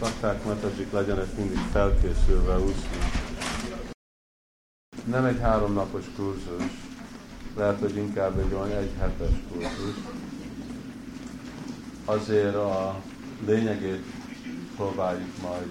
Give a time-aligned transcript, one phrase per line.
[0.00, 2.98] rakták metazsik legyenek mindig felkészülve úszni.
[5.04, 6.62] Nem egy háromnapos kurzus,
[7.56, 9.94] lehet, hogy inkább egy olyan egy hetes kurzus.
[12.04, 13.02] Azért a
[13.46, 14.04] lényegét
[14.76, 15.70] próbáljuk majd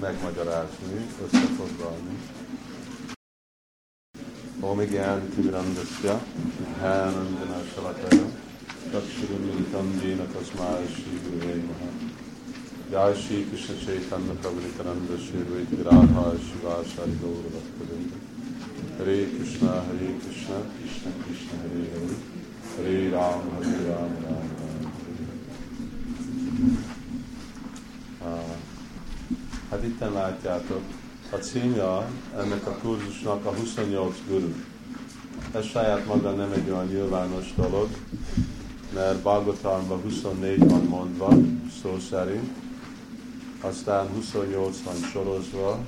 [0.00, 2.18] megmagyarázni, összefoglalni.
[4.60, 6.22] Om Gyan Timirandasya,
[6.78, 8.26] Dhanandana Shalakaya,
[8.90, 12.01] Takshirimilitam Jena Tasmaya Shri Gurve Maha.
[12.92, 18.18] Krishna Chaitanya Prabhu Nityananda Shri Vaiti Radha Shiva Shari Gaura Bhaktavinda.
[18.98, 22.16] Hare Krishna, Hare Krishna, Krishna Krishna, Hare Hare,
[22.76, 24.50] Hare Ram, Hare Ram, Ram.
[28.20, 28.56] Uh,
[29.70, 30.82] hát itten látjátok,
[31.30, 34.54] a címja ennek a kurzusnak a 28 guru.
[35.54, 37.88] Ez saját maga nem egy olyan nyilvános dolog,
[38.94, 41.28] mert Bhagavatamban 24 van mondva,
[41.82, 42.50] szó szerint,
[43.62, 45.78] aztán 28 van sorozva,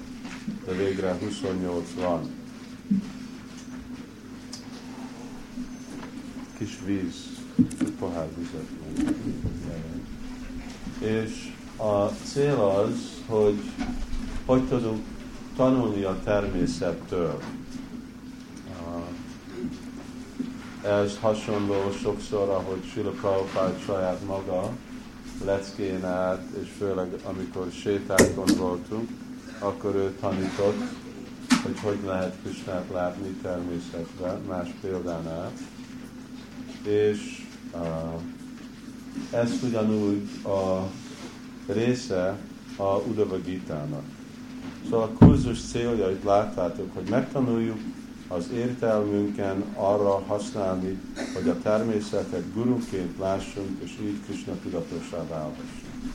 [0.64, 2.30] de végre 28 van.
[6.58, 7.14] Kis víz,
[7.98, 8.68] pohár vizet.
[10.98, 13.60] És a cél az, hogy
[14.44, 15.04] hogy tudunk
[15.56, 17.40] tanulni a természettől.
[20.82, 24.72] Ez hasonló sokszor, ahogy Sila Prabhupád saját maga
[25.44, 29.08] leckén át, és főleg amikor sétákon voltunk,
[29.58, 30.78] akkor ő tanított,
[31.62, 35.52] hogy hogy lehet Krisnát látni természetben, más példánál.
[36.82, 38.20] És uh,
[39.30, 40.90] ez ugyanúgy a
[41.72, 42.38] része
[42.76, 44.04] a Udava Gitának.
[44.84, 47.78] Szóval a kurzus célja, hogy láttátok, hogy megtanuljuk
[48.34, 50.98] az értelmünken arra használni,
[51.34, 56.12] hogy a természetet guruként lássunk, és így Krishna tudatosá válhassunk.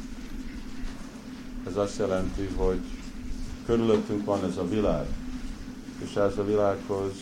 [1.67, 2.79] Ez azt jelenti, hogy
[3.65, 5.05] körülöttünk van ez a világ,
[6.03, 7.13] és ez a világhoz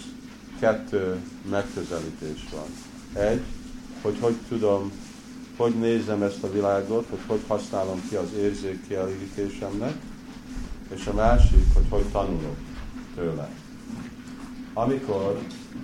[0.59, 3.23] kettő megközelítés van.
[3.23, 3.41] Egy,
[4.01, 4.91] hogy hogy tudom,
[5.57, 9.95] hogy nézem ezt a világot, hogy hogy használom ki az érzékkielégítésemnek,
[10.95, 12.57] és a másik, hogy hogy tanulok
[13.15, 13.49] tőle.
[14.77, 15.39] Amikor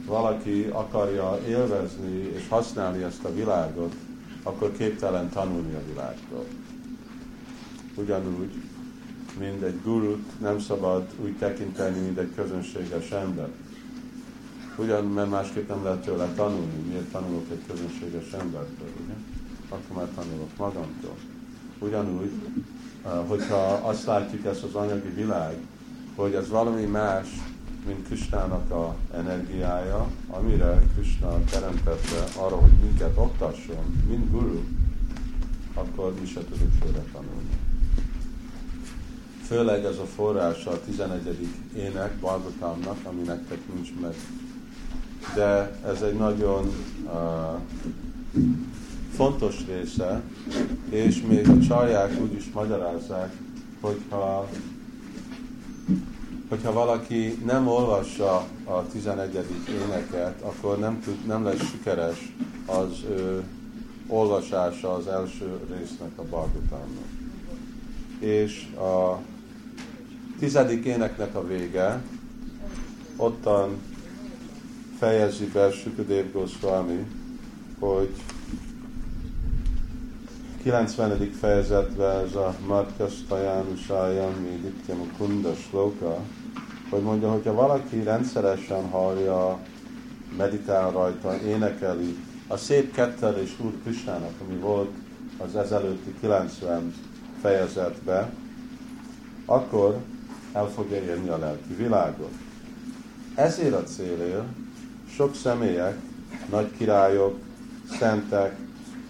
[0.06, 3.96] valaki akarja élvezni és használni ezt a világot,
[4.44, 6.46] akkor képtelen tanulni a világról.
[7.96, 8.54] Ugyanúgy,
[9.40, 13.48] mint egy gurut nem szabad úgy tekinteni, mint egy közönséges ember.
[14.78, 16.84] Ugyan, mert másképp nem lehet tőle tanulni.
[16.88, 19.14] Miért tanulok egy közönséges embertől, ugye?
[19.70, 21.16] Akkor már tanulok magamtól.
[21.80, 22.32] Ugyanúgy,
[23.28, 25.56] hogyha azt látjuk ezt az anyagi világ,
[26.16, 27.28] hogy ez valami más,
[27.86, 34.62] mint Kristának a energiája, amire Krishna teremtette arra, hogy minket oktasson, mint guru,
[35.74, 37.50] akkor mi se tudunk főre tanulni.
[39.44, 41.48] Főleg ez a forrása a 11.
[41.76, 44.16] ének Balgotámnak, ami nektek nincs meg.
[45.36, 46.72] De ez egy nagyon
[47.06, 47.60] uh,
[49.16, 50.22] fontos része,
[50.90, 53.36] és még a csalják úgy is magyarázzák,
[53.82, 54.50] hogyha,
[56.50, 59.46] hogyha valaki nem olvassa a 11.
[59.86, 62.34] éneket, akkor nem, tud, nem lesz sikeres
[62.66, 63.44] az ő
[64.08, 67.08] olvasása az első résznek a Bargutámnak.
[68.20, 69.20] És a
[70.40, 72.02] tizedik éneknek a vége,
[73.16, 73.82] ottan
[75.00, 77.06] fejezi be Sukadev Goswami,
[77.80, 78.10] hogy
[80.64, 81.32] 90.
[81.40, 86.18] fejezetben ez a Markasztajánusájam Nityam Kunda Sloka,
[86.90, 89.60] hogy mondja, hogyha valaki rendszeresen hallja,
[90.38, 94.92] meditál rajta, énekeli, a szép kettelés Úr Krisnának, ami volt
[95.38, 96.94] az ezelőtti 90
[97.42, 98.30] fejezetben,
[99.46, 99.98] akkor
[100.54, 102.34] el fogja érni a lelki világot.
[103.36, 104.48] Ezért a célért
[105.16, 105.98] sok személyek,
[106.50, 107.40] nagy királyok,
[108.00, 108.56] szentek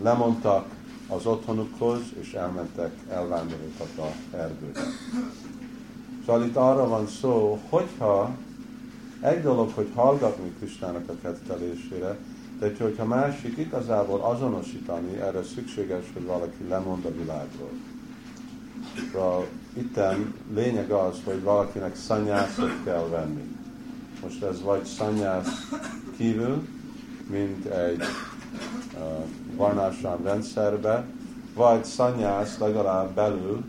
[0.02, 0.66] lemondtak
[1.08, 4.80] az otthonukhoz, és elmentek, elvándoroltak a erdőbe.
[6.26, 8.36] Szóval itt arra van szó, hogyha
[9.22, 12.18] egy dolog, hogy hallgatni Kristának a kettelésére,
[12.60, 17.72] de hogyha másik igazából azonosítani, erre szükséges, hogy valaki lemond a világról.
[19.12, 23.56] Szóval itten lényeg az, hogy valakinek szanyászot kell venni.
[24.22, 25.70] Most ez vagy szanyász
[26.18, 26.68] kívül,
[27.30, 28.02] mint egy
[29.56, 31.06] varnásán rendszerbe,
[31.56, 33.64] vagy szanyász legalább belül,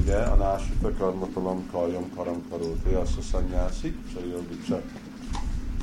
[0.00, 3.96] ugye, a násita karmatalom kaljam karam karóti, azt a szanyászik,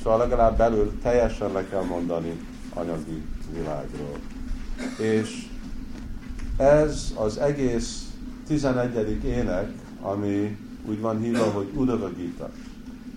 [0.03, 2.39] Szóval legalább belül teljesen le kell mondani
[2.73, 3.23] anyagi
[3.53, 4.17] világról.
[4.99, 5.47] És
[6.57, 8.09] ez az egész
[8.47, 9.23] 11.
[9.25, 9.71] ének,
[10.01, 12.49] ami úgy van hívva, hogy Udava Gita.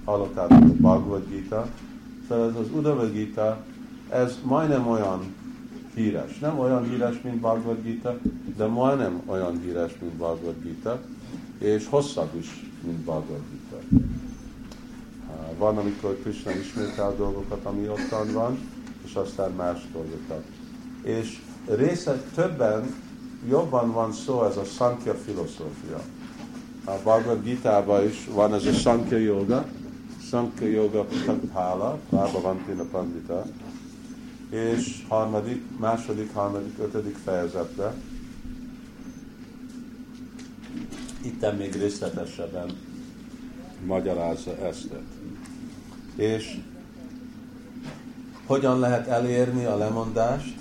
[0.04, 1.66] Hallottátok a Bhagavad Gita.
[2.28, 3.64] Szóval ez az Udava Gita,
[4.10, 5.34] ez majdnem olyan
[5.94, 6.38] híres.
[6.38, 8.18] Nem olyan híres, mint Bhagavad Gita,
[8.56, 11.00] de majdnem olyan híres, mint Bhagavad Gita,
[11.58, 14.04] és hosszabb is, mint Bhagavad Gita.
[15.58, 18.58] Van, amikor Krishna ismétel dolgokat, ami ottan van,
[19.04, 20.44] és aztán más dolgokat.
[21.02, 22.94] És része többen,
[23.48, 26.00] jobban van szó ez a Sankhya filozófia.
[26.84, 29.64] A Bhagavad Gita-ban is van ez a Sankhya Yoga,
[30.30, 31.06] Sankhya Yoga
[31.52, 33.44] Pala, Bába Vantina Pandita,
[34.54, 37.92] és harmadik, második, harmadik, ötödik fejezetben.
[41.22, 42.70] Itt még részletesebben
[43.86, 44.88] magyarázza ezt.
[46.16, 46.58] És
[48.46, 50.54] hogyan lehet elérni a lemondást?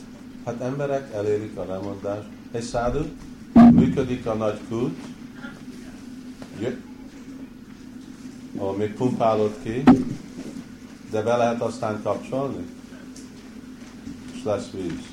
[0.45, 2.27] Hát emberek elérik a lemondást.
[2.51, 2.99] Egy szádu,
[3.71, 4.97] működik a nagy kút,
[8.57, 9.83] ahol még pumpálod ki,
[11.11, 12.65] de be lehet aztán kapcsolni,
[14.43, 15.05] lesz víz.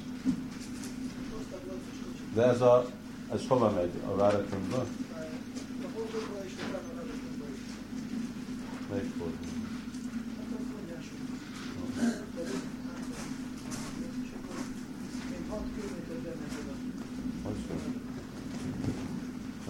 [2.35, 2.91] De ez a,
[3.33, 3.91] ez hova megy?
[4.07, 4.85] A várakunkba?
[8.91, 9.39] Melyik fordul?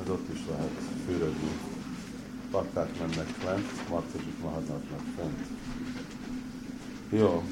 [0.03, 0.71] Az ott is lehet
[1.07, 1.51] fürödni.
[2.51, 4.83] Bakták mennek lent, Martozsik mahadnak
[5.17, 5.47] fent.
[7.11, 7.45] Jó.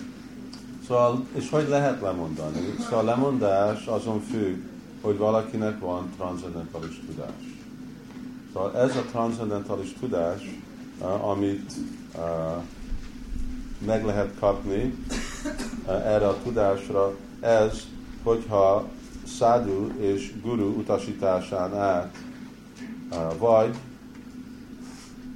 [0.89, 2.75] Szóval, és hogy lehet lemondani?
[2.79, 4.63] Szóval a lemondás azon függ,
[5.01, 7.43] hogy valakinek van transzendentális tudás.
[8.53, 10.43] Szóval ez a transzendentális tudás,
[11.21, 11.73] amit
[13.87, 15.05] meg lehet kapni
[15.87, 17.87] erre a tudásra, ez,
[18.23, 18.89] hogyha
[19.39, 22.17] szádu és guru utasításán át,
[23.39, 23.77] vagy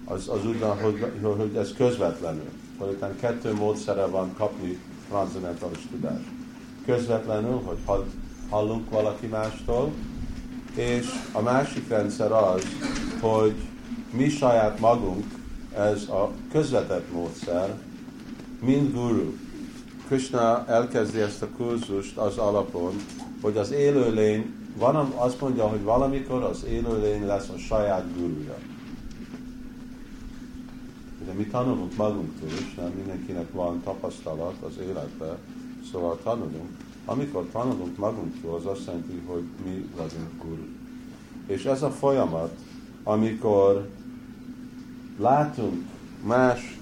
[0.04, 2.50] az, az úgy van, hogy, hogy ez közvetlenül.
[2.78, 4.78] Hogy kettő módszere van kapni
[5.12, 6.28] transzendentális tudást.
[6.86, 8.04] Közvetlenül, hogy
[8.48, 9.92] hallunk valaki mástól,
[10.74, 12.62] és a másik rendszer az,
[13.20, 13.54] hogy
[14.10, 15.24] mi saját magunk,
[15.76, 17.74] ez a közvetett módszer,
[18.60, 19.34] mint guru.
[20.06, 22.92] Krishna elkezdi ezt a kurzust az alapon,
[23.42, 28.56] hogy az élőlény, van, azt mondja, hogy valamikor az élőlény lesz a saját guruja.
[31.32, 35.36] De mi tanulunk magunktól is, nem mindenkinek van tapasztalat az életben,
[35.92, 36.76] szóval tanulunk.
[37.04, 40.66] Amikor tanulunk magunktól, az azt jelenti, hogy mi vagyunk guru.
[41.46, 42.56] És ez a folyamat,
[43.02, 43.88] amikor
[45.18, 45.84] látunk
[46.24, 46.78] más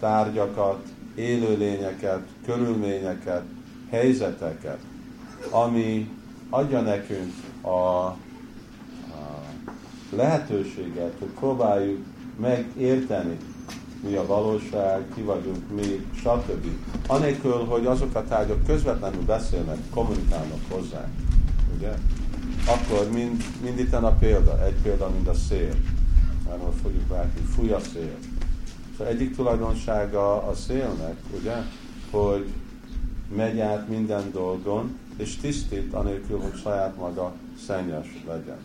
[0.00, 3.44] tárgyakat, élőlényeket, körülményeket,
[3.90, 4.78] helyzeteket,
[5.50, 6.10] ami
[6.50, 8.16] adja nekünk a, a
[10.10, 12.04] lehetőséget, hogy próbáljuk
[12.40, 13.36] megérteni,
[14.08, 16.66] mi a valóság, ki vagyunk mi, stb.
[17.06, 21.12] Anélkül, hogy azok a tárgyak közvetlenül beszélnek, kommunikálnak hozzánk.
[21.76, 21.92] Ugye?
[22.66, 25.74] Akkor mind, mind itt a példa, egy példa, mint a szél.
[26.48, 28.16] Már most fogjuk látni, fúj a szél.
[28.96, 31.54] Szóval egyik tulajdonsága a szélnek, ugye,
[32.10, 32.52] hogy
[33.34, 37.32] megy át minden dolgon, és tisztít, anélkül, hogy saját maga
[37.66, 38.58] szennyes legyen.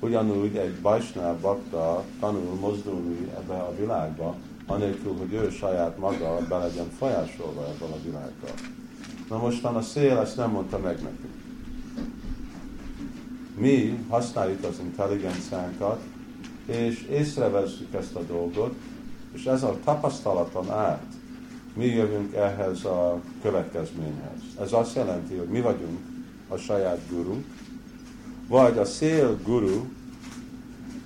[0.00, 4.36] Ugyanúgy egy bajsnál bakta tanul mozdulni ebbe a világba,
[4.70, 8.50] anélkül, hogy ő saját maga be legyen folyásolva ebben a világban.
[9.28, 11.34] Na mostan a szél ezt nem mondta meg nekünk.
[13.56, 16.00] Mi használjuk az intelligenciánkat,
[16.66, 18.74] és észrevezzük ezt a dolgot,
[19.32, 21.04] és ez a tapasztalaton át
[21.74, 24.40] mi jövünk ehhez a következményhez.
[24.60, 25.98] Ez azt jelenti, hogy mi vagyunk
[26.48, 27.36] a saját guru,
[28.48, 29.84] vagy a szél guru,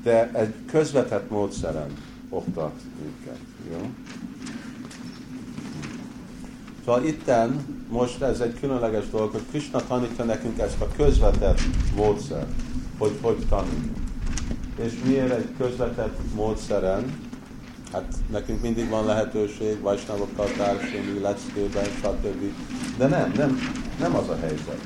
[0.03, 1.91] de egy közvetett módszeren
[2.35, 2.73] oktat
[3.03, 3.39] minket.
[3.71, 3.91] Jó?
[6.85, 11.61] Szóval itten most ez egy különleges dolog, hogy Krishna tanítja nekünk ezt a közvetett
[11.97, 12.47] módszer,
[12.99, 13.97] hogy hogy tanuljunk.
[14.83, 17.19] És miért egy közvetett módszeren?
[17.93, 22.53] Hát nekünk mindig van lehetőség, vajsnavokkal társulni, leckében, stb.
[22.99, 23.59] De nem, nem,
[23.99, 24.81] nem az a helyzet.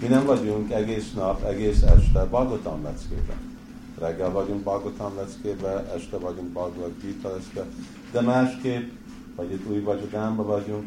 [0.00, 3.57] Mi nem vagyunk egész nap, egész este Bagotam leckében.
[3.98, 7.66] Reggel vagyunk Bagotam leckében, este vagyunk Bhagavad Gita leckében,
[8.12, 8.90] de másképp,
[9.36, 10.84] vagy itt új vagyogámba vagyunk,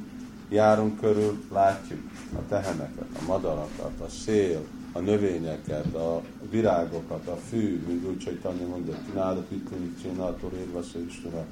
[0.49, 1.99] járunk körül, látjuk
[2.35, 8.39] a teheneket, a madarakat, a szél, a növényeket, a virágokat, a fű, mint úgy, hogy
[8.39, 9.69] tanulni mondja, csinálod, itt
[10.01, 11.45] csináltól érvesz Istene.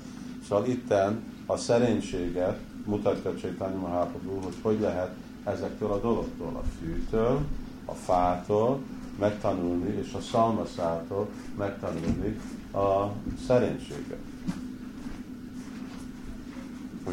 [0.47, 7.41] Szóval itten a szerénységet mutatja Csaitanya Mahaprabhu, hogy hogy lehet ezektől a dologtól, a fűtől,
[7.85, 8.79] a fától,
[9.19, 12.39] megtanulni, és a szalmaszától megtanulni
[12.73, 13.11] a
[13.47, 14.19] szerénységet.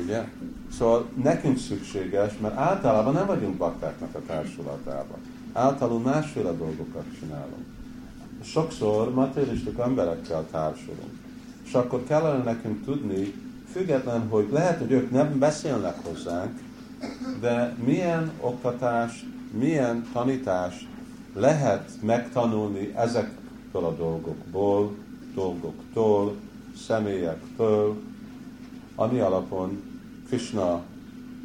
[0.03, 0.25] Ugye?
[0.79, 5.19] Szóval nekünk szükséges, mert általában nem vagyunk baktáknak a társulatában.
[5.53, 7.65] Általában másféle dolgokat csinálunk.
[8.43, 11.19] Sokszor materialistik emberekkel társulunk.
[11.65, 13.35] És akkor kellene nekünk tudni,
[13.73, 16.61] független, hogy lehet, hogy ők nem beszélnek hozzánk,
[17.41, 19.25] de milyen oktatást,
[19.59, 20.87] milyen tanítást
[21.37, 24.95] lehet megtanulni ezektől a dolgokból,
[25.35, 26.37] dolgoktól,
[26.77, 27.97] személyektől,
[28.95, 29.83] ami alapon
[30.27, 30.83] Krishna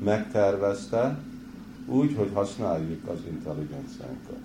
[0.03, 1.17] megtervezte,
[1.85, 4.39] úgy, hogy használjuk az intelligenciánkat.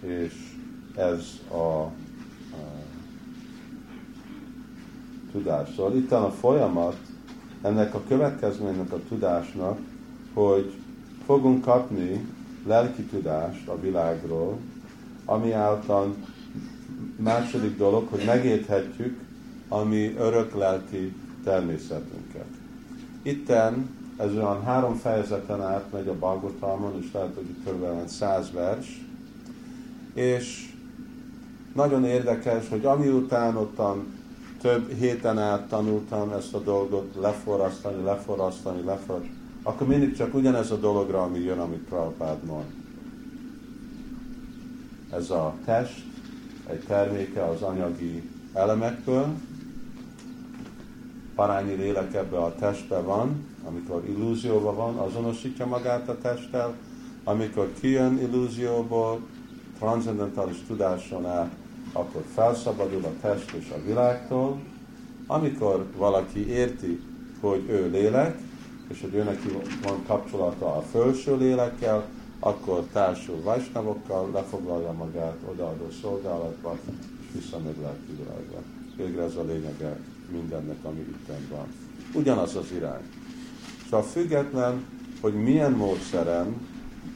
[0.00, 0.56] És
[0.96, 1.92] ez a, a
[5.32, 5.68] tudás.
[5.76, 6.96] Szóval itt a folyamat,
[7.62, 9.78] ennek a következménynek a tudásnak,
[10.34, 10.72] hogy
[11.24, 12.26] fogunk kapni
[12.66, 14.58] lelki tudást a világról,
[15.24, 16.14] ami által
[17.16, 19.20] második dolog, hogy megérthetjük
[19.68, 21.14] a mi örök lelki
[21.44, 22.46] természetünket.
[23.22, 28.08] Itten ez olyan három fejezeten át megy a Balgotalmon, és lehet, hogy itt kb.
[28.08, 29.00] száz vers,
[30.14, 30.72] és
[31.74, 34.20] nagyon érdekes, hogy amiután ottan
[34.60, 40.76] több héten át tanultam ezt a dolgot leforrasztani, leforrasztani, leforrasztani, akkor mindig csak ugyanez a
[40.76, 42.64] dologra, ami jön, amit Prabhupád mond.
[45.10, 46.04] Ez a test,
[46.66, 49.26] egy terméke az anyagi elemekből,
[51.34, 56.74] parányi lélek ebbe a testbe van, amikor illúzióban van, azonosítja magát a testtel,
[57.24, 59.20] amikor kijön illúzióból,
[59.78, 61.50] transzendentális tudáson át,
[61.92, 64.60] akkor felszabadul a test és a világtól.
[65.26, 67.00] Amikor valaki érti,
[67.40, 68.38] hogy ő lélek,
[68.92, 69.48] és hogy ő neki
[69.82, 72.08] van kapcsolata a felső lélekkel,
[72.40, 76.78] akkor társul vajsnavokkal, lefoglalja magát odaadó szolgálatba,
[77.20, 78.62] és visszamegy lelki világba.
[78.96, 79.98] Végre ez a lényege
[80.30, 81.66] mindennek, ami itt van.
[82.14, 83.02] Ugyanaz az irány.
[83.84, 84.84] Szóval független,
[85.20, 86.56] hogy milyen módszeren,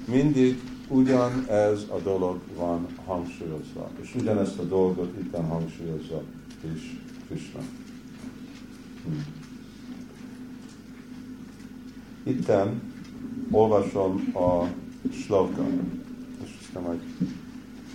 [0.04, 3.90] mindig ugyanez a dolog van hangsúlyozva.
[4.00, 6.23] És ugyanezt a dolgot itt hangsúlyozza
[6.75, 7.61] is Krishna.
[9.04, 9.45] Hm.
[12.26, 12.83] Itten
[13.50, 14.64] olvasom a
[15.12, 15.66] sloka.
[16.45, 17.00] És aztán majd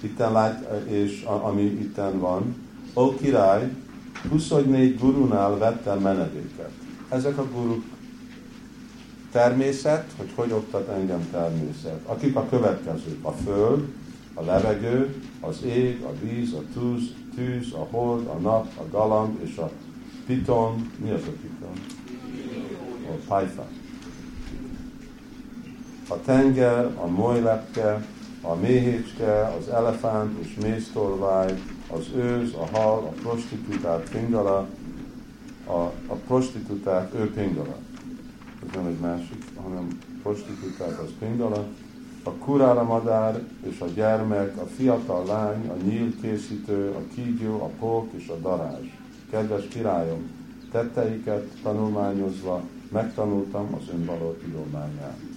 [0.02, 2.56] itten lát, és ami itten van.
[2.96, 3.72] Ó király,
[4.30, 6.72] 24 gurunál vettem menedéket.
[7.10, 7.84] Ezek a guruk
[9.32, 12.00] természet, hogy hogy oktat engem természet.
[12.06, 13.88] Akik a következők, a föld,
[14.34, 19.40] a levegő, az ég, a víz, a tűz, tűz, a hold, a nap, a galamb
[19.44, 19.72] és a
[20.26, 20.92] piton.
[21.04, 21.74] Mi az a piton?
[23.08, 23.68] A pajfa.
[26.12, 28.06] A tenger, a molylepke,
[28.41, 34.68] a méhécske, az elefánt és méztolvány, az őz, a hal, a prostitútát pingala,
[35.65, 37.75] a, a prostitútát ő pingala.
[38.63, 39.88] Ez nem egy másik, hanem
[40.22, 41.65] prostitútát az pingala.
[42.24, 47.70] A kurára madár és a gyermek, a fiatal lány, a nyíl készítő, a kígyó, a
[47.80, 48.88] pók és a darázs.
[49.30, 50.30] Kedves királyom,
[50.72, 55.31] tetteiket tanulmányozva megtanultam az önvaló tudományát.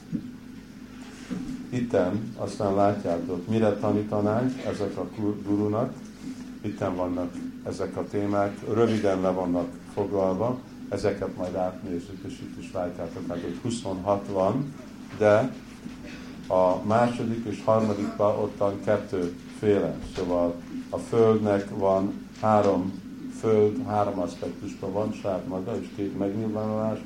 [1.74, 5.08] Itten aztán látjátok, mire tanítanánk ezek a
[5.46, 5.92] gurunak,
[6.62, 7.32] itten vannak
[7.66, 13.40] ezek a témák, röviden le vannak foglalva, ezeket majd átnézzük, és itt is látjátok, hát,
[13.40, 14.74] hogy 26 van,
[15.18, 15.52] de
[16.48, 20.54] a második és harmadikban ottan kettőféle, szóval
[20.90, 23.03] a Földnek van három
[23.44, 26.98] Föld, három aspektusban van, saját maga, és két megnyilvánulás,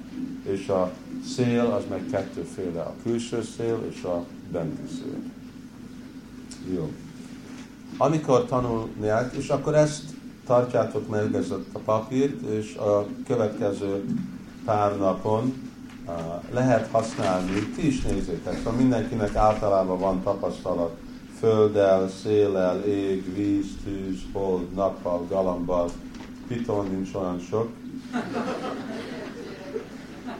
[0.42, 0.92] és a
[1.34, 5.20] szél az meg kettőféle, a külső szél és a benti szél.
[6.74, 6.92] Jó
[7.98, 10.02] amikor tanulják, és akkor ezt
[10.46, 14.04] tartjátok meg ezt a papírt, és a következő
[14.64, 15.70] pár napon
[16.06, 16.14] uh,
[16.52, 20.96] lehet használni, ti is nézzétek, szóval mindenkinek általában van tapasztalat
[21.38, 25.90] földdel, szélel, ég, víz, tűz, hold, nappal, galambal,
[26.48, 27.68] piton nincs olyan sok,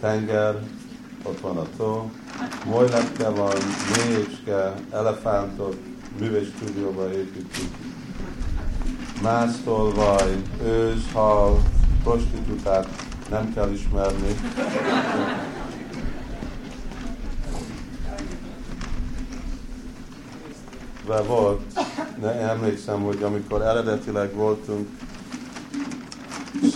[0.00, 0.62] tenger,
[1.22, 2.10] ott van a tó,
[2.64, 3.56] molylepke van,
[3.96, 5.74] mélyecske, elefántok,
[6.18, 7.70] műves stúdióba építjük.
[9.22, 11.62] Másztolvaj, őz, hal,
[12.02, 12.88] prostitútát
[13.30, 14.34] nem kell ismerni.
[21.06, 21.60] De volt,
[22.20, 24.88] de emlékszem, hogy amikor eredetileg voltunk,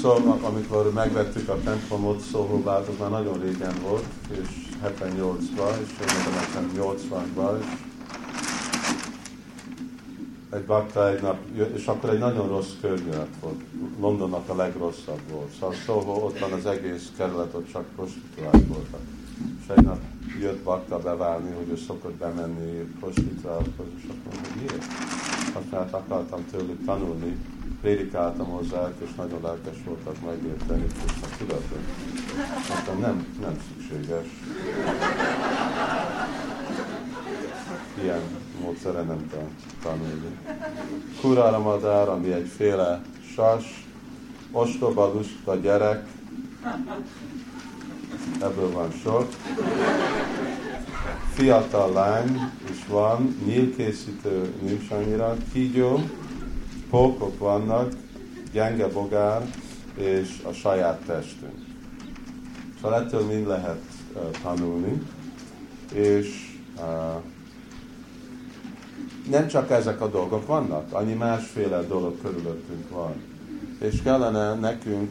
[0.03, 4.49] szóval, amikor megvettük a templomot Szóhóbát, már nagyon régen volt, és
[4.85, 7.67] 78-ban, és én nekem 80-ban, és
[10.51, 11.39] egy bakta egy nap,
[11.75, 13.61] és akkor egy nagyon rossz környezet volt.
[14.01, 15.53] Londonnak a legrosszabb volt.
[15.59, 19.01] Szóval, szóval ott van az egész kerület, ott csak prostituált voltak.
[19.75, 20.01] Nap
[20.41, 24.85] jött bakta beválni, hogy ő szokott bemenni prostituálthoz, és akkor mondja, miért?
[25.55, 27.37] Azt mert akartam tőlük tanulni,
[27.81, 31.79] prédikáltam hozzá, és nagyon lelkes voltak megérteni, és a tudatot.
[32.69, 34.27] Mondtam, nem, nem szükséges.
[38.03, 38.21] Ilyen
[38.61, 39.31] módszere nem
[39.83, 40.39] tanulni.
[41.21, 43.03] Kura Ramadár, ami egyféle
[43.35, 43.87] sas,
[44.51, 46.07] ostoba, lusta gyerek,
[48.41, 49.29] ebből van sok.
[51.33, 56.01] Fiatal lány is van, nyílkészítő nincs annyira, kígyó,
[56.91, 57.93] pókok vannak,
[58.53, 59.51] gyenge bogár
[59.95, 61.65] és a saját testünk.
[62.81, 63.83] Szóval ettől mind lehet
[64.15, 65.03] uh, tanulni,
[65.93, 67.23] és uh,
[69.31, 73.15] nem csak ezek a dolgok vannak, annyi másféle dolog körülöttünk van.
[73.79, 75.11] És kellene nekünk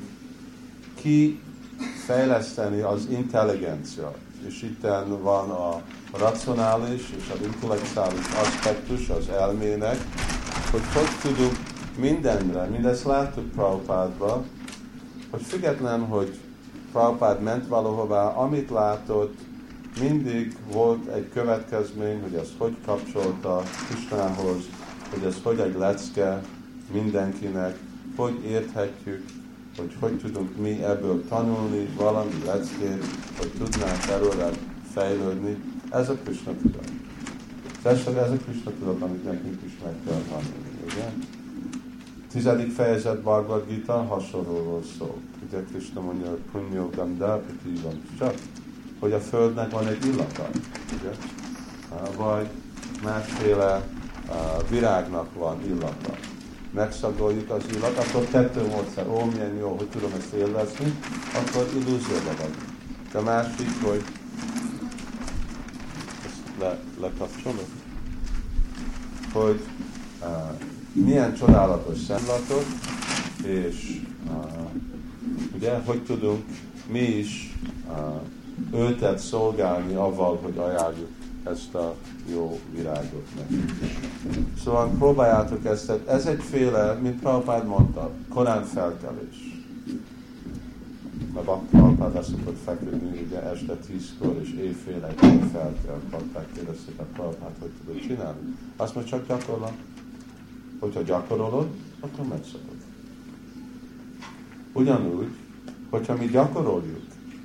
[2.01, 4.13] kifejleszteni az intelligencia.
[4.47, 4.81] És itt
[5.21, 5.81] van a
[6.17, 9.97] racionális és az intellektuális aspektus az elmének,
[10.71, 11.57] hogy hogy tudunk
[11.97, 14.43] mindenre, mindezt láttuk Prabhupádba,
[15.29, 16.39] hogy független, hogy
[16.91, 19.37] Prabhupád ment valahová, amit látott,
[19.99, 24.69] mindig volt egy következmény, hogy ezt hogy kapcsolta Kisnához,
[25.09, 26.41] hogy ez hogy egy lecke
[26.91, 27.77] mindenkinek,
[28.15, 29.25] hogy érthetjük,
[29.77, 33.05] hogy hogy tudunk mi ebből tanulni valami leckét,
[33.37, 34.49] hogy tudnánk előre
[34.93, 35.57] fejlődni.
[35.89, 36.91] Ez a Krishna tudat.
[37.83, 38.11] Ez a
[38.45, 41.11] Krishna tudat, amit nekünk is meg kell tanulni, ugye?
[42.31, 45.17] Tizedik fejezet Bhagavad Gita hasonlóról szól.
[45.47, 47.43] Ugye Krishna mondja, hogy punyó ganda
[48.19, 48.33] csak
[48.99, 50.49] hogy a Földnek van egy illata,
[50.99, 51.11] ugye?
[52.17, 52.47] vagy
[53.03, 53.87] másféle
[54.69, 56.15] virágnak van illata.
[56.73, 60.93] Megszagoljuk az illat, akkor kettő módszer, ó, milyen jó, hogy tudom ezt élvezni,
[61.35, 62.65] akkor illúzióban vagyunk.
[63.11, 64.03] De másik, hogy
[66.25, 67.67] ezt le, lekapcsolok,
[69.33, 69.59] hogy
[70.21, 70.27] uh,
[70.91, 72.65] milyen csodálatos szemlatot,
[73.43, 74.69] és uh,
[75.55, 76.43] ugye, hogy tudunk
[76.87, 77.57] mi is
[77.89, 81.09] uh, őtet szolgálni avval, hogy ajánljuk
[81.43, 81.95] ezt a
[82.31, 83.65] jó virágot neki.
[84.63, 89.49] Szóval próbáljátok ezt, ez egyféle, mint Prabhupád mondta, korán felkelés.
[91.33, 97.03] A Prabhupád azt szokott feküdni, ugye este tízkor és éjfél egy felkel, Prabhupád kérdezték a
[97.13, 98.57] Prabhupád, hogy tudod csinálni.
[98.77, 99.73] Azt mondja, csak gyakorlat.
[100.79, 101.67] Hogyha gyakorolod,
[101.99, 102.75] akkor megszabad.
[104.73, 105.27] Ugyanúgy,
[105.89, 107.01] hogyha mi gyakoroljuk,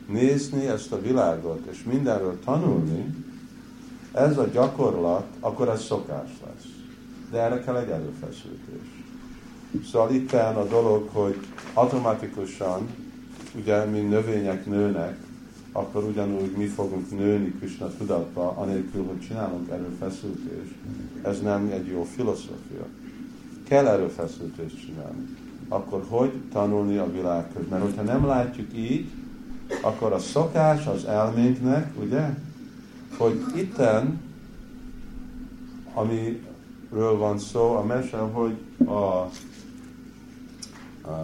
[0.09, 3.26] nézni ezt a világot, és mindenről tanulni,
[4.16, 6.64] ez a gyakorlat, akkor ez szokás lesz.
[7.31, 9.05] De erre kell egy erőfeszítés.
[9.90, 11.37] Szóval itt a dolog, hogy
[11.74, 12.88] automatikusan,
[13.55, 15.18] ugye, mi növények nőnek,
[15.72, 20.74] akkor ugyanúgy mi fogunk nőni Krishna tudatba, anélkül, hogy csinálunk erőfeszítést.
[21.22, 22.87] Ez nem egy jó filozófia.
[23.68, 25.37] Kell erőfeszítést csinálni.
[25.68, 29.07] Akkor hogy tanulni a világ Mert hogyha nem látjuk így,
[29.83, 32.35] akkor a szokás az elménknek, ugye,
[33.16, 34.20] hogy itten,
[35.94, 39.31] amiről van szó, a mese, hogy a, a,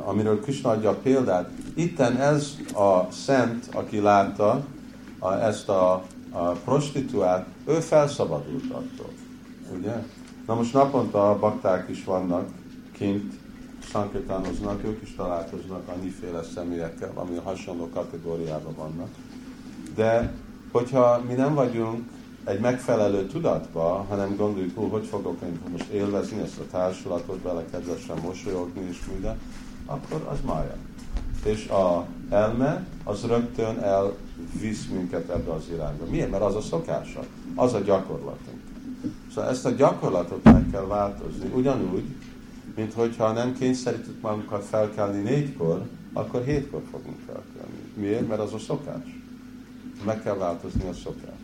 [0.05, 4.65] amiről Krishna adja a példát, itten ez a szent, aki látta
[5.19, 9.11] a, ezt a, a prostituát, ő felszabadult attól,
[9.79, 9.95] ugye?
[10.47, 12.49] Na most naponta a bakták is vannak
[12.93, 13.33] kint,
[13.91, 19.09] szankirtánoznak, ők is találkoznak annyiféle személyekkel, ami hasonló kategóriában vannak.
[19.95, 20.33] De
[20.73, 22.01] hogyha mi nem vagyunk
[22.45, 27.65] egy megfelelő tudatba, hanem gondoljuk, hogy hogy fogok én most élvezni ezt a társulatot, vele
[27.71, 29.39] kedvesen mosolyogni és minden,
[29.87, 30.77] akkor az mája.
[31.45, 36.05] És a elme az rögtön elvisz minket ebbe az irányba.
[36.11, 36.31] Miért?
[36.31, 37.21] Mert az a szokása,
[37.55, 38.61] az a gyakorlatunk.
[39.35, 41.51] Szóval ezt a gyakorlatot meg kell változni.
[41.55, 42.05] Ugyanúgy,
[42.77, 45.83] mint hogyha nem kényszerítjük magunkat felkelni négykor,
[46.13, 47.79] akkor hétkor fogunk felkelni.
[47.95, 48.29] Miért?
[48.29, 49.22] Mert az a szokás.
[50.05, 51.41] Meg kell változni a szokás.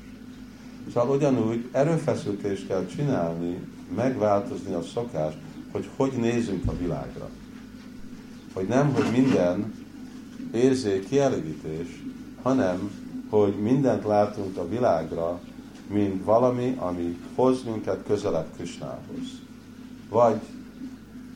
[0.92, 3.58] Szóval ugyanúgy erőfeszítést kell csinálni,
[3.96, 5.32] megváltozni a szokás,
[5.72, 7.28] hogy hogy nézünk a világra.
[8.54, 9.74] Hogy nem, hogy minden
[10.52, 12.02] érzék kielégítés,
[12.42, 12.90] hanem,
[13.30, 15.40] hogy mindent látunk a világra,
[15.88, 19.40] mint valami, ami hoz minket közelebb Krisnához.
[20.08, 20.40] Vagy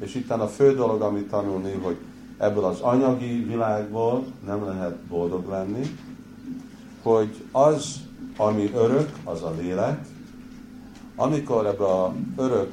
[0.03, 1.97] és itt a fő dolog, amit tanulni, hogy
[2.39, 5.99] ebből az anyagi világból nem lehet boldog lenni,
[7.03, 8.01] hogy az,
[8.37, 10.07] ami örök, az a lélek,
[11.17, 12.73] amikor ebbe a örök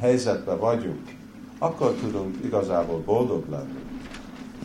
[0.00, 1.14] helyzetben vagyunk,
[1.58, 3.78] akkor tudunk igazából boldog lenni,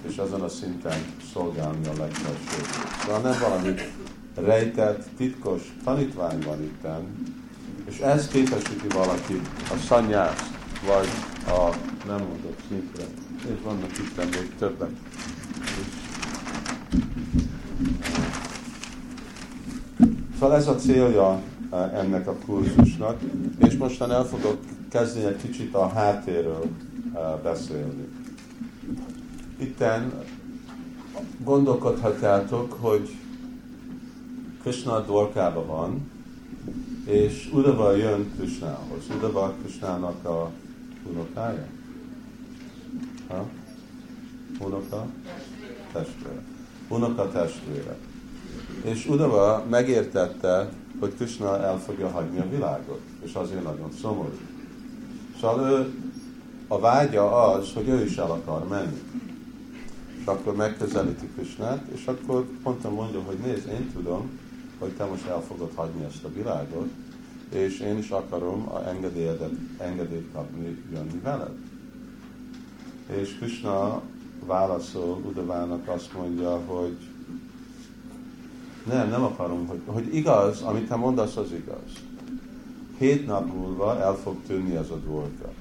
[0.08, 1.00] és azon a szinten
[1.34, 2.66] szolgálni a legfelsőbb.
[3.04, 3.74] Szóval nem valami
[4.36, 7.34] rejtett, titkos tanítvány van itten,
[7.86, 9.42] és ez képesíti valaki
[9.72, 10.52] a szanyász,
[10.88, 11.08] vagy
[11.48, 11.76] a
[12.08, 13.04] nem mondott szintre.
[13.38, 14.90] És vannak itt még többek.
[20.40, 23.20] Szóval ez a célja eh, ennek a kurzusnak,
[23.58, 24.58] és mostan el fogok
[24.90, 26.64] kezdeni egy kicsit a háttérről
[27.14, 28.08] eh, beszélni.
[29.60, 30.14] Itten
[31.44, 33.16] gondolkodhatjátok, hogy
[34.62, 36.12] Krishna dorkában van,
[37.06, 39.04] és Udava jön Krishnához.
[39.18, 40.52] Udava Krishnának a
[41.12, 41.66] unokája?
[43.28, 43.46] Ha?
[44.60, 45.06] Unoka?
[45.94, 46.42] Testvére.
[46.88, 47.98] Unoka testvére.
[48.84, 54.38] És Udava megértette, hogy Krishna el fogja hagyni a világot, és azért nagyon szomorú.
[55.40, 55.94] Szóval ő,
[56.68, 59.02] a vágya az, hogy ő is el akar menni.
[60.20, 64.40] És akkor megközelíti Krishnát, és akkor pontosan mondja, hogy nézd, én tudom,
[64.80, 66.90] hogy te most el fogod hagyni ezt a világot,
[67.54, 71.54] és én is akarom a engedélyedet, engedélyt kapni, jönni veled.
[73.22, 74.02] És Krishna
[74.46, 76.98] válaszol Udavának azt mondja, hogy
[78.86, 82.04] nem, nem akarom, hogy, hogy igaz, amit te mondasz, az igaz.
[82.98, 85.52] Hét nap múlva el fog tűnni ez a dvorka.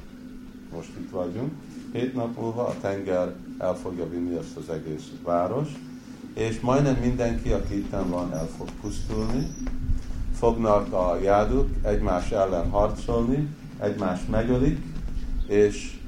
[0.72, 1.52] Most itt vagyunk.
[1.92, 5.68] Hét nap múlva a tenger el fogja vinni ezt az egész város,
[6.34, 9.46] és majdnem mindenki, aki itt van, el fog pusztulni.
[10.38, 13.48] Fognak a jáduk egymás ellen harcolni,
[13.80, 14.78] egymást megölik,
[15.46, 15.98] és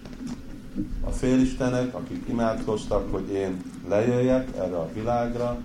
[1.00, 5.58] a félistenek, akik imádkoztak, hogy én lejöjjek erre a világra,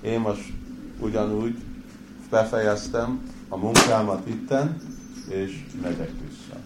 [0.00, 0.52] én most
[1.00, 1.56] ugyanúgy
[2.30, 4.80] befejeztem a munkámat itten,
[5.28, 6.60] és megyek vissza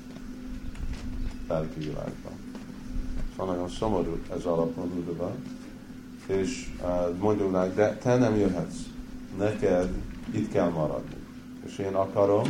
[1.49, 2.31] lelki világba.
[3.37, 5.05] Szóval nagyon szomorú ez alapon
[6.27, 8.77] és uh, mondjuk neki, de te nem jöhetsz,
[9.39, 9.89] neked
[10.31, 11.17] itt kell maradni.
[11.67, 12.45] És én akarom,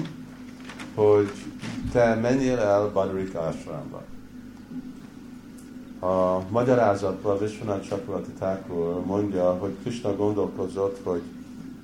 [0.95, 1.31] hogy
[1.93, 4.03] te menjél el Badrik Ásrámba.
[6.01, 11.23] A magyarázatban Vishwanath Chakravarti Thakur mondja, hogy Krishna gondolkozott, hogy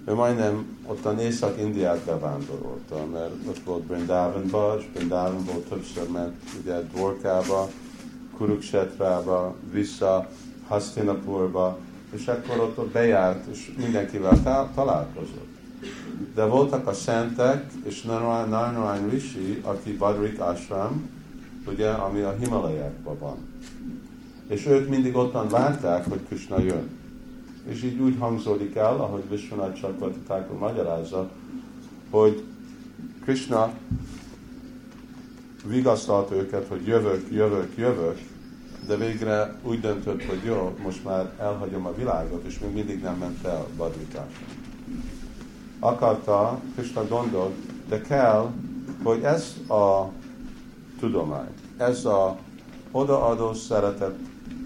[0.06, 7.68] ő majdnem ottan Észak-Indiát bevándorolta, mert ott volt Brindavanba, és Brindavanból többször ment ugye Dvorkába,
[8.36, 10.28] Kuruksetrába, vissza
[10.68, 11.78] Hastinapurba,
[12.12, 15.54] és akkor ott, ott bejárt, és mindenkivel tá- találkozott.
[16.34, 21.10] De voltak a szentek, és Narnarayan Rishi, aki Badrik Ashram,
[21.66, 23.36] ugye, ami a Himalajákban van.
[24.48, 26.95] És ők mindig ottan várták, hogy Krishna jön.
[27.66, 31.30] És így úgy hangzódik el, ahogy Vishwanath Chakravarti Thakur magyarázza,
[32.10, 32.44] hogy
[33.22, 33.72] Krishna
[35.66, 38.18] vigasztalt őket, hogy jövök, jövök, jövök,
[38.86, 43.16] de végre úgy döntött, hogy jó, most már elhagyom a világot, és még mindig nem
[43.16, 44.46] ment el Badrikásra.
[45.78, 47.54] Akarta, Krishna gondolt,
[47.88, 48.50] de kell,
[49.02, 50.12] hogy ez a
[50.98, 52.38] tudomány, ez a
[52.90, 54.14] odaadó szeretet,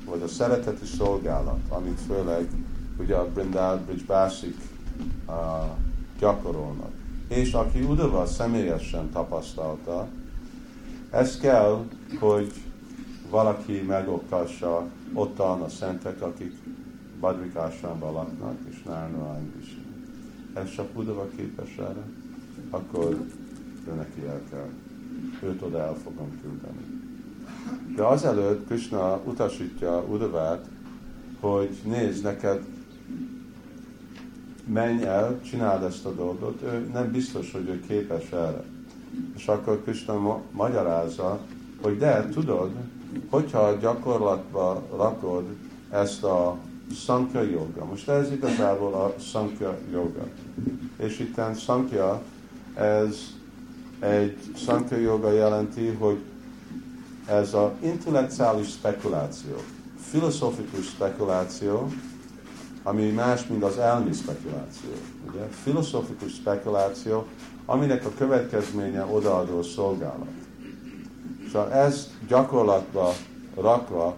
[0.04, 2.48] vagy a szereteti szolgálat, amit főleg
[3.00, 4.56] ugye a Brindal Bridge Básik
[5.28, 5.34] uh,
[6.18, 6.90] gyakorolnak,
[7.28, 10.08] és aki Udava személyesen tapasztalta,
[11.10, 11.84] ez kell,
[12.18, 12.52] hogy
[13.30, 16.52] valaki megoktassa ottan a szentek, akik
[17.20, 19.78] Badrikásánban laknak, és Nárnóány is.
[20.54, 22.04] Ez csak Budava képes erre,
[22.70, 23.26] akkor
[23.88, 24.68] ő neki el kell.
[25.42, 27.00] Őt oda el fogom küldeni.
[27.96, 30.68] De azelőtt Krishna utasítja Udavát,
[31.40, 32.62] hogy nézd, neked
[34.64, 38.64] menj el, csináld ezt a dolgot, ő nem biztos, hogy ő képes erre.
[39.36, 41.40] És akkor Krishna ma- magyarázza,
[41.82, 42.70] hogy de, tudod,
[43.30, 45.44] hogyha gyakorlatba rakod
[45.90, 46.56] ezt a
[46.94, 50.26] Sankhya joga, most ez igazából a Sankhya joga.
[50.96, 52.22] És itt Sankhya,
[52.74, 53.16] ez
[53.98, 56.18] egy Sankhya joga jelenti, hogy
[57.26, 59.54] ez az intellektuális spekuláció,
[60.00, 61.88] filozófikus spekuláció,
[62.82, 64.90] ami más, mint az elmi spekuláció.
[65.28, 65.46] Ugye?
[65.62, 67.26] Filozófikus spekuláció,
[67.66, 70.28] aminek a következménye odaadó szolgálat.
[71.52, 73.12] Szóval ez gyakorlatba
[73.54, 74.14] rakva,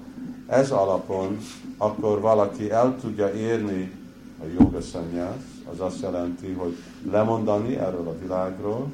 [0.46, 1.38] ez alapon,
[1.76, 3.92] akkor valaki el tudja érni
[4.42, 4.78] a joga
[5.70, 6.76] az azt jelenti, hogy
[7.10, 8.90] lemondani erről a világról,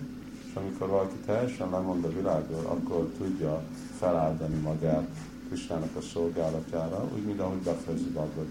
[0.46, 3.62] és amikor valaki teljesen lemond a világról, akkor tudja
[3.98, 5.08] feláldani magát
[5.48, 8.46] Kristának a szolgálatára, úgy, mint ahogy befejezi Bhagavad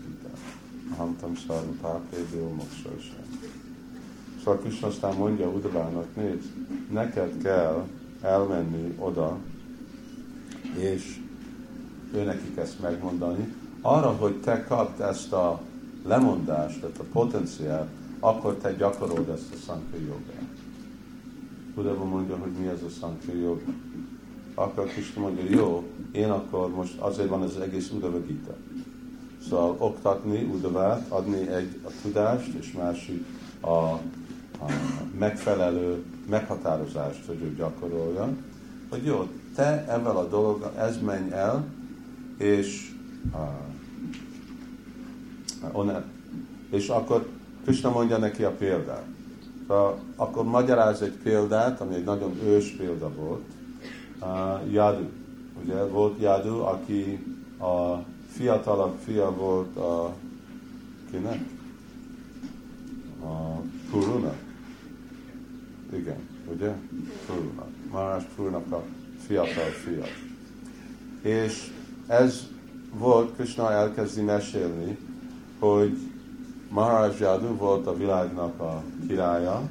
[0.88, 0.96] Gita.
[0.96, 3.26] Hamtam szarva pápédió moksajsán.
[4.38, 6.52] Szóval Krishna aztán mondja Udavának, nézd,
[6.92, 7.88] neked kell
[8.22, 9.38] elmenni oda,
[10.78, 11.20] és
[12.14, 15.62] ő nekik ezt megmondani, arra, hogy te kapd ezt a
[16.06, 20.46] lemondást, ezt a potenciált, akkor te gyakorold ezt a Sankhya jogát.
[21.76, 23.74] Buddha mondja, hogy mi ez a Sankhya joga.
[24.54, 28.56] Akkor Krishna mondja, jó, én akkor most azért van ez az egész Udava Gita.
[29.50, 33.26] Szóval oktatni Udavát, adni egy a tudást, és másik
[33.62, 34.00] a, a
[35.18, 38.30] megfelelő meghatározást, hogy ő gyakorolja.
[38.90, 41.66] Hogy jó, te ezzel a dologgal, ez menj el,
[42.38, 42.92] és
[45.74, 46.02] uh,
[46.70, 47.28] és akkor
[47.64, 49.06] Krishna mondja neki a példát.
[49.68, 53.44] Szóval akkor magyaráz egy példát, ami egy nagyon ős példa volt.
[54.22, 55.06] Uh, Yadu.
[55.64, 57.20] Ugye volt Yadu, aki
[57.60, 58.04] a
[58.38, 60.14] fiatalabb fia volt a
[61.12, 61.40] kinek?
[63.24, 64.34] A Puruna.
[65.94, 66.18] Igen,
[66.54, 66.74] ugye?
[67.26, 67.66] Puruna.
[67.92, 68.84] Más Purunak a
[69.28, 70.06] fiatal fia.
[71.22, 71.72] És
[72.08, 72.48] ez
[72.94, 74.98] volt, Krishna elkezdi mesélni,
[75.60, 75.98] hogy
[76.70, 79.70] Maharaj Jadu volt a világnak a királya,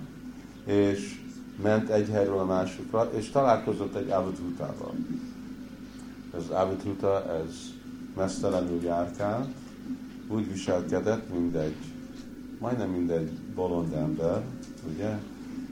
[0.64, 1.20] és
[1.62, 4.94] ment egy helyről a másikra, és találkozott egy Avadhutával.
[6.36, 7.75] Ez Avadhuta, ez
[8.16, 9.48] mesztelenül járkált,
[10.28, 11.76] úgy viselkedett, mint egy,
[12.58, 14.42] majdnem mindegy bolond ember,
[14.94, 15.18] ugye?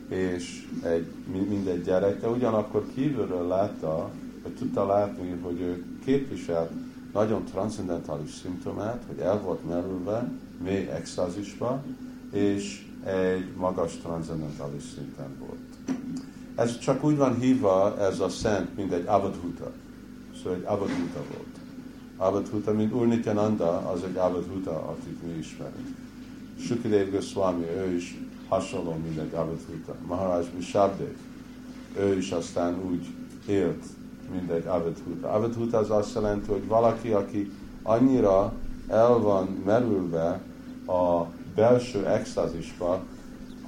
[0.09, 4.11] És egy, mint egy gyerek, de ugyanakkor kívülről látta,
[4.42, 6.70] hogy tudta látni, hogy ő képviselt
[7.12, 10.30] nagyon transzendentális szimptomát, hogy el volt merülve,
[10.62, 11.83] mély extázisba,
[12.33, 15.59] és egy magas transzendentális szinten volt.
[16.54, 19.72] Ez csak úgy van hívva, ez a szent, mint egy avadhuta.
[20.37, 21.53] Szóval egy avadhuta volt.
[22.16, 25.96] Avadhuta, mint Úr Nityananda, az egy avadhuta, akit mi ismerünk.
[26.59, 29.94] Sukadev Goswami, ő is hasonló, mint egy avadhuta.
[30.07, 31.14] Maharaj Mishabdev,
[31.98, 33.07] ő is aztán úgy
[33.46, 33.85] élt,
[34.33, 35.33] mint egy avadhuta.
[35.33, 38.53] Avadhuta az azt jelenti, hogy valaki, aki annyira
[38.88, 40.40] el van merülve
[40.87, 41.24] a
[41.55, 43.03] belső extázisba,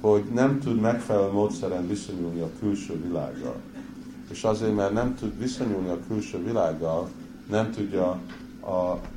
[0.01, 3.55] hogy nem tud megfelelő módszeren viszonyulni a külső világgal.
[4.31, 7.09] És azért, mert nem tud viszonyulni a külső világgal,
[7.49, 8.19] nem tudja,
[8.59, 8.69] a,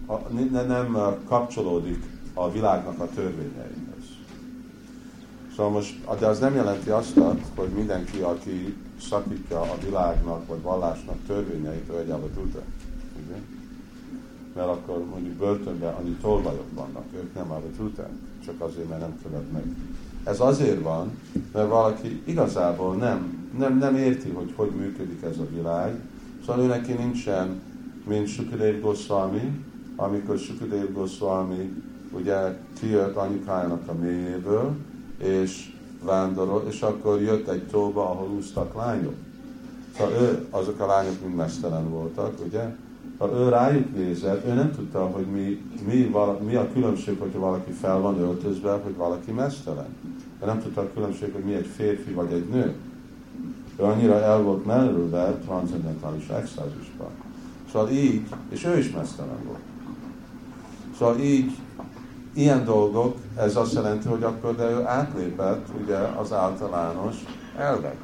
[0.07, 0.21] a,
[0.67, 0.97] nem
[1.29, 4.05] kapcsolódik a világnak a törvényeihez.
[5.57, 7.21] Szóval most, de az nem jelenti azt,
[7.55, 12.63] hogy mindenki, aki szakítja a világnak vagy vallásnak törvényeit, ő egyáltalán tudja
[14.55, 19.53] mert akkor mondjuk börtönben annyi tolvajok vannak, ők nem után, csak azért, mert nem követ
[19.53, 19.63] meg.
[20.25, 21.11] Ez azért van,
[21.53, 26.01] mert valaki igazából nem, nem, nem érti, hogy hogy működik ez a világ,
[26.47, 27.61] szóval ő neki nincsen,
[28.11, 29.65] mint Sukadev Goswami,
[29.97, 31.73] amikor Sukadev Goswami
[32.13, 34.77] ugye kijött anyukájának a mélyéből,
[35.19, 35.73] és
[36.05, 39.15] vándorolt, és akkor jött egy tóba, ahol úsztak lányok.
[39.97, 42.75] Szóval ő, azok a lányok mind mesztelen voltak, ugye?
[43.19, 47.39] ha ő rájuk nézett, ő nem tudta, hogy mi, mi, vala, mi a különbség, hogyha
[47.39, 49.97] valaki fel van öltözve, hogy valaki mesztelen.
[50.43, 52.75] Ő nem tudta a különbség, hogy mi egy férfi vagy egy nő.
[53.79, 57.11] Ő annyira el volt merülve transzendentális extázisba.
[57.73, 59.59] Szóval így, és ő is mesztelen volt.
[60.99, 61.53] Szóval így,
[62.35, 67.17] ilyen dolgok, ez azt jelenti, hogy akkor de ő átlépett ugye az általános
[67.57, 67.97] elvek.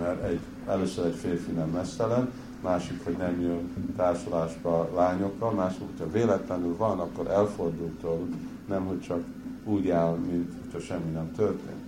[0.00, 6.12] Mert egy, először egy férfi nem mesztelen, másik, hogy nem jön társulásba lányokkal, másik, hogyha
[6.12, 8.34] véletlenül van, akkor elfordul tőlük,
[8.68, 9.20] nem, hogy csak
[9.64, 11.82] úgy áll, mint hogyha semmi nem történt.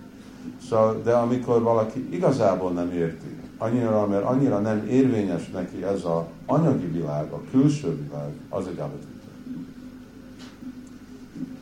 [0.69, 6.23] Szóval, de amikor valaki igazából nem érti, annyira, mert annyira nem érvényes neki ez az
[6.45, 9.27] anyagi világ, a külső világ, az egy abadhuta.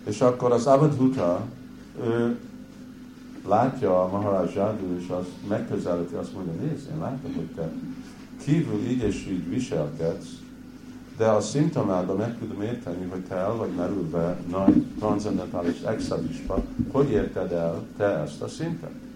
[0.06, 1.46] És akkor az abadhuta,
[2.04, 2.38] ő
[3.48, 7.72] látja a Maharaj Jadu, és az megközelíti, azt mondja, nézd, én látom, hogy te
[8.44, 10.28] kívül így és így viselkedsz,
[11.18, 17.10] de a szimptomádban meg tudom érteni, hogy te el vagy merülve nagy transzendentális exadisba, hogy
[17.10, 19.09] érted el te ezt a szintet?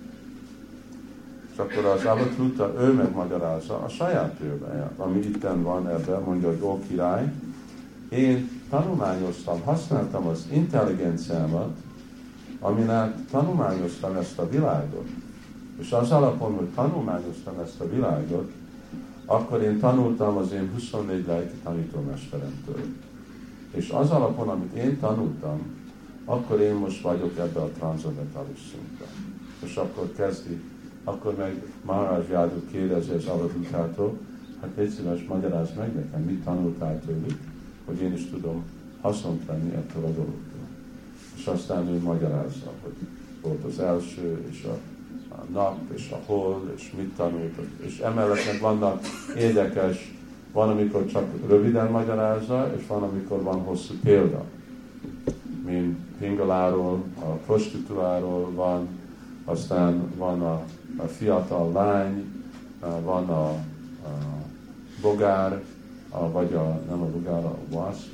[1.53, 6.61] És akkor az Avatruta, ő megmagyarázza a saját példáját, ami itten van ebben, mondja, hogy
[6.61, 7.31] ó király,
[8.09, 11.77] én tanulmányoztam, használtam az intelligenciámat,
[12.59, 15.07] aminek tanulmányoztam ezt a világot.
[15.79, 18.51] És az alapon, hogy tanulmányoztam ezt a világot,
[19.25, 22.81] akkor én tanultam az én 24 lelki tanítómesteremtől.
[23.71, 25.59] És az alapon, amit én tanultam,
[26.25, 29.07] akkor én most vagyok ebbe a transzendentális szinten.
[29.63, 30.61] És akkor kezdi,
[31.03, 34.17] akkor meg Maharaj Jádu kérdezi az avadutától,
[34.61, 37.39] hát egy szíves magyaráz meg nekem, mit tanultál tőlük,
[37.85, 38.63] hogy én is tudom
[39.01, 40.67] haszont venni ettől a dologtól.
[41.35, 42.95] És aztán ő magyarázza, hogy
[43.41, 44.77] volt az első, és a
[45.37, 47.53] a nap és a hold, és mit tanult,
[47.85, 49.01] és emellett meg vannak
[49.37, 50.13] érdekes
[50.51, 54.43] van, amikor csak röviden magyarázza, és van, amikor van hosszú példa.
[55.65, 58.87] Mint Pingaláról, a prostituáról van,
[59.45, 60.63] aztán van a,
[60.97, 62.25] a fiatal lány,
[63.03, 63.57] van a, a
[65.01, 65.61] bogár,
[66.09, 68.09] a, vagy a, nem a bogár, a vasz,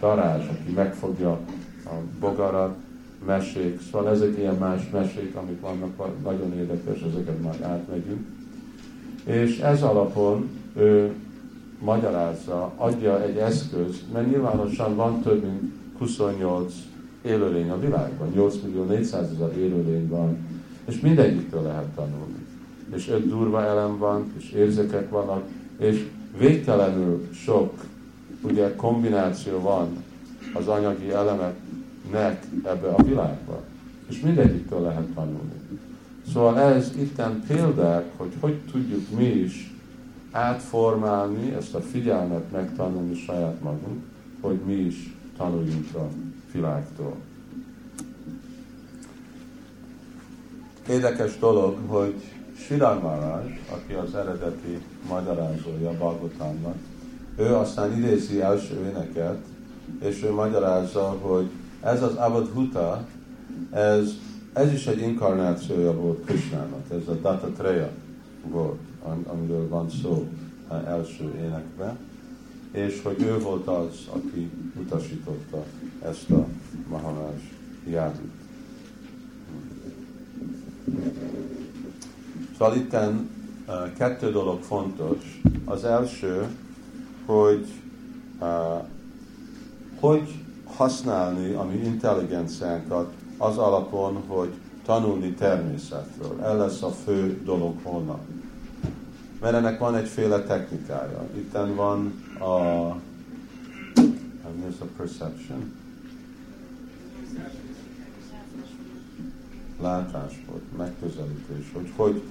[0.00, 1.30] darázs, aki megfogja
[1.84, 2.76] a bogarat,
[3.26, 8.26] mesék, szóval ezek ilyen más mesék, amik vannak, nagyon érdekes, ezeket már átmegyünk.
[9.24, 11.14] És ez alapon ő
[11.80, 16.74] magyarázza, adja egy eszközt, mert nyilvánosan van több mint 28
[17.22, 20.38] élőlény a világban, 8 millió 400 ezer élőlény van,
[20.84, 22.46] és mindegyiktől lehet tanulni.
[22.94, 25.42] És öt durva elem van, és érzekek vannak,
[25.78, 26.06] és
[26.38, 27.72] végtelenül sok
[28.42, 30.04] ugye kombináció van
[30.54, 33.62] az anyagi elemeknek ebbe a világba.
[34.08, 35.60] És mindegyiktől lehet tanulni.
[36.32, 39.74] Szóval ez itten példák, hogy hogy tudjuk mi is
[40.30, 44.02] átformálni, ezt a figyelmet megtanulni saját magunk,
[44.40, 46.08] hogy mi is tanuljunk a
[46.52, 47.16] világtól.
[50.90, 52.14] Érdekes dolog, hogy
[52.56, 56.74] Sirán Maharaj, aki az eredeti magyarázója Balgotánnak,
[57.36, 59.38] ő aztán idézi első éneket,
[60.00, 61.50] és ő magyarázza, hogy
[61.80, 63.06] ez az Avadhuta,
[63.70, 64.10] ez,
[64.52, 67.90] ez is egy inkarnációja volt Krishnának, ez a Dattatreya
[68.48, 68.80] volt,
[69.26, 70.28] amiről van szó
[70.86, 71.98] első énekben,
[72.72, 74.50] és hogy ő volt az, aki
[74.80, 75.64] utasította
[76.04, 76.46] ezt a
[76.88, 77.40] Maharaj
[77.90, 78.39] jádut.
[82.58, 82.96] Szóval itt
[83.96, 85.40] kettő dolog fontos.
[85.64, 86.46] Az első,
[87.26, 87.66] hogy
[90.00, 94.50] hogy használni a mi intelligenciánkat az alapon, hogy
[94.84, 96.42] tanulni természetről.
[96.42, 98.20] Ez lesz a fő dolog holnap.
[99.40, 101.26] Mert ennek van egyféle technikája.
[101.36, 102.96] Itten van a
[104.56, 105.72] mi a perception?
[109.82, 112.22] Látásmód, megközelítés, hogy, hogy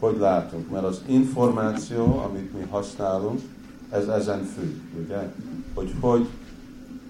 [0.00, 3.40] hogy látunk, mert az információ, amit mi használunk,
[3.90, 5.32] ez ezen függ, ugye?
[5.74, 6.28] Hogy hogy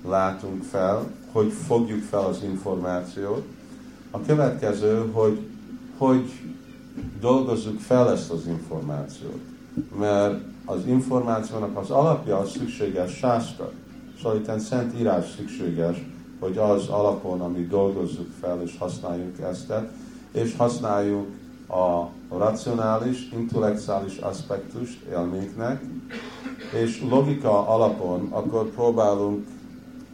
[0.08, 3.46] látunk fel, hogy fogjuk fel az információt.
[4.10, 5.38] A következő, hogy
[5.96, 6.32] hogy
[7.20, 9.40] dolgozzuk fel ezt az információt.
[9.98, 13.72] Mert az információnak az alapja az szükséges sásztra.
[14.22, 15.96] Szóval itt szent írás szükséges,
[16.40, 19.72] hogy az alapon, amit dolgozzuk fel és használjuk ezt,
[20.32, 21.26] és használjuk
[21.68, 25.82] a racionális, intellektuális aspektust élményeknek,
[26.82, 29.46] és logika alapon akkor próbálunk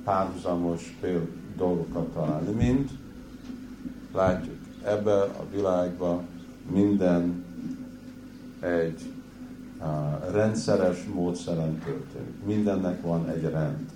[0.05, 0.99] párhuzamos
[1.57, 2.91] dolgokat találni, mint
[4.15, 6.27] látjuk, ebbe a világban
[6.73, 7.45] minden
[8.61, 9.01] egy
[9.81, 12.45] uh, rendszeres módszeren történik.
[12.45, 13.96] Mindennek van egy rend.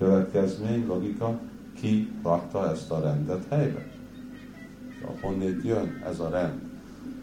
[0.00, 1.38] Következmény, logika,
[1.80, 3.86] ki rakta ezt a rendet helybe?
[5.20, 6.60] Honnét jön ez a rend?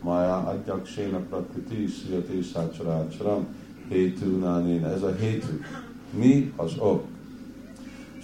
[0.01, 3.47] Maya adjak séna prakriti sziyati szácsarácsaram
[3.87, 4.85] hétű nánén.
[4.85, 5.61] Ez a hétű.
[6.09, 7.05] Mi az ok?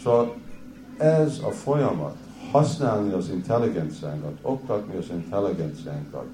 [0.03, 0.35] Szóval
[0.97, 2.15] ez a folyamat,
[2.51, 6.25] használni az intelligenciánkat, oktatni az intelligenciánkat,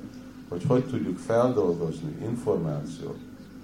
[0.49, 3.17] hogy hogy tudjuk feldolgozni információt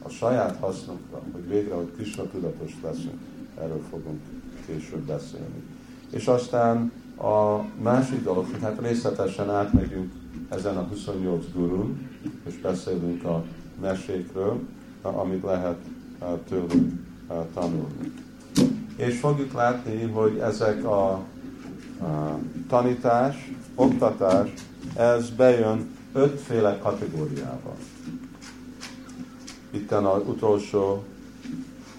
[0.04, 3.20] a saját hasznunkra, hogy végre, hogy Krishna tudatos leszünk,
[3.60, 4.20] erről fogunk
[4.68, 5.64] később beszélni.
[6.10, 10.12] És aztán a másik dolog, hogy hát részletesen átmegyünk
[10.50, 12.10] ezen a 28 gurun,
[12.48, 13.44] és beszélünk a
[13.82, 14.60] mesékről,
[15.02, 15.78] amit lehet
[16.50, 16.94] tőlük
[17.54, 18.14] tanulni.
[18.96, 24.54] És fogjuk látni, hogy ezek a, a tanítás, oktatás,
[24.96, 27.76] ez bejön ötféle kategóriába.
[29.72, 31.04] Itten az utolsó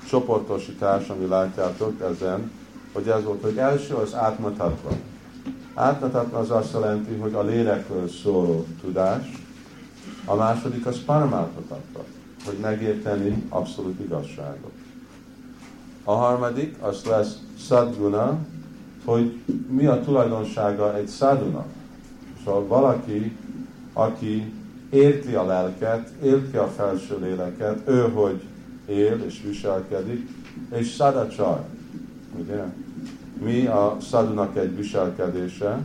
[0.08, 2.50] csoportosítás, ami látjátok ezen,
[2.96, 4.90] hogy ez volt, hogy első az átmutatva.
[5.74, 9.42] Átmutatva az azt jelenti, hogy a lélekről szóló tudás,
[10.24, 12.04] a második az paramátatva,
[12.44, 14.72] hogy megérteni abszolút igazságot.
[16.04, 18.38] A harmadik az lesz szadguna,
[19.04, 21.64] hogy mi a tulajdonsága egy szaduna.
[22.44, 23.36] Szóval valaki,
[23.92, 24.52] aki
[24.90, 28.42] érti a lelket, érti a felső léleket, ő hogy
[28.86, 30.28] él és viselkedik,
[30.74, 31.64] és szadacsar,
[32.38, 32.64] ugye?
[33.40, 35.78] Mi a szadunak egy viselkedése,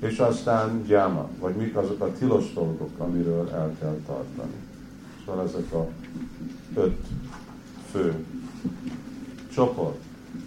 [0.00, 4.54] és aztán gyáma, vagy mik azok a tilos dolgok, amiről el kell tartani.
[5.24, 5.88] Szóval ezek a
[6.74, 7.06] öt
[7.90, 8.24] fő
[9.52, 9.98] csoport,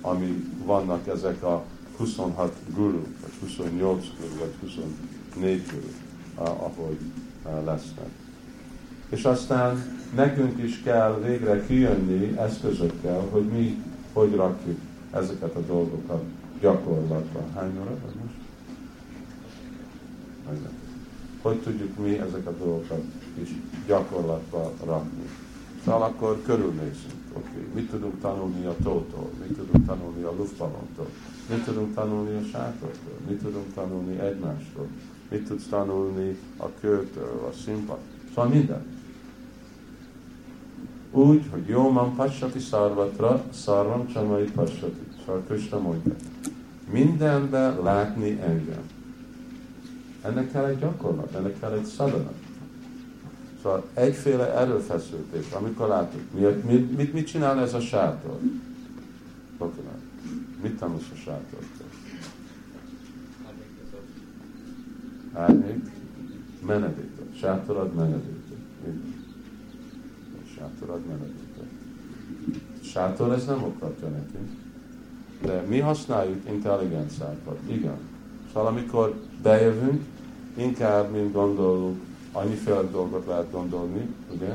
[0.01, 1.63] ami vannak ezek a
[1.97, 5.91] 26 guru, vagy 28 guru, vagy 24 guru,
[6.35, 6.97] ahogy
[7.65, 8.09] lesznek.
[9.09, 13.83] És aztán nekünk is kell végre kijönni eszközökkel, hogy mi
[14.13, 14.79] hogy rakjuk
[15.12, 16.24] ezeket a dolgokat
[16.59, 17.39] gyakorlatba.
[17.55, 18.36] Hány óra most?
[21.41, 23.03] Hogy tudjuk mi ezeket a dolgokat
[23.41, 23.49] is
[23.88, 25.30] gyakorlatba rakni.
[25.84, 27.14] Szóval akkor körülnézünk.
[27.34, 27.68] Oké, okay.
[27.74, 31.07] mit tudunk tanulni a tótól, mit tudunk tanulni a luftballontól,
[31.49, 34.88] mit tudunk tanulni a sátortól, mit tudunk tanulni egymástól,
[35.30, 37.97] mit tudsz tanulni a kőtől, a színpad.
[38.30, 39.00] Szóval minden.
[41.12, 45.07] Úgy, hogy jó man passati szarvatra, szarvam csamai passati.
[45.26, 46.16] Szóval Krishna mondja.
[46.91, 48.89] Mindenben látni engem.
[50.22, 52.32] Ennek kell egy gyakorlat, ennek kell egy szadana.
[53.62, 58.39] Szóval egyféle erőfeszültés, amikor látjuk, mit, mit, mit, mit csinál ez a sátor?
[59.57, 59.99] Kokonát.
[60.62, 61.88] Mit tanulsz a sátortól?
[65.34, 65.91] Árnyék,
[66.66, 67.36] menedéket.
[67.39, 67.93] Sátorad
[70.88, 71.01] menedéket.
[71.01, 71.69] Sátorad menedéket.
[72.84, 74.49] Sátor ez nem oktatja nekünk.
[75.41, 77.59] De mi használjuk intelligenciákat.
[77.67, 77.97] Igen.
[78.53, 80.01] Szóval amikor bejövünk,
[80.55, 82.01] inkább, mint gondolunk,
[82.32, 84.53] annyiféle dolgot lehet gondolni, ugye?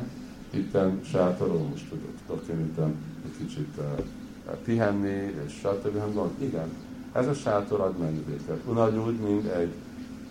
[0.51, 5.97] Itten sátorról most tudok, tudok én itten egy kicsit uh, pihenni, és stb.
[6.39, 6.69] Igen,
[7.13, 8.61] ez a sátor ad menedéket.
[8.67, 9.73] Ugyanúgy, mint egy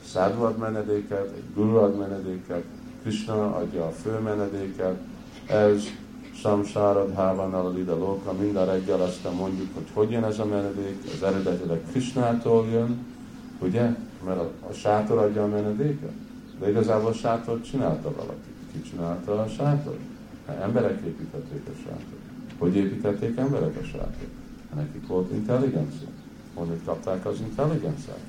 [0.05, 2.63] szádú ad menedéket, egy guru ad menedéket,
[3.01, 4.97] Krishna adja a fő menedéket,
[5.47, 5.83] ez
[6.33, 11.23] samsárad hávánál ide lóka, minden reggel aztán mondjuk, hogy hogy jön ez a menedék, az
[11.23, 13.05] eredetileg Krishnától jön,
[13.59, 13.95] ugye?
[14.25, 16.11] Mert a, a sátor adja a menedéket.
[16.59, 18.49] De igazából a sátort csinálta valaki.
[18.71, 19.99] Ki csinálta a sátort?
[20.47, 22.23] Hát emberek építették a sátort.
[22.57, 24.31] Hogy építették emberek a sátort?
[24.69, 26.07] Hát nekik volt intelligencia.
[26.53, 28.19] Honnan kapták az intelligenciát?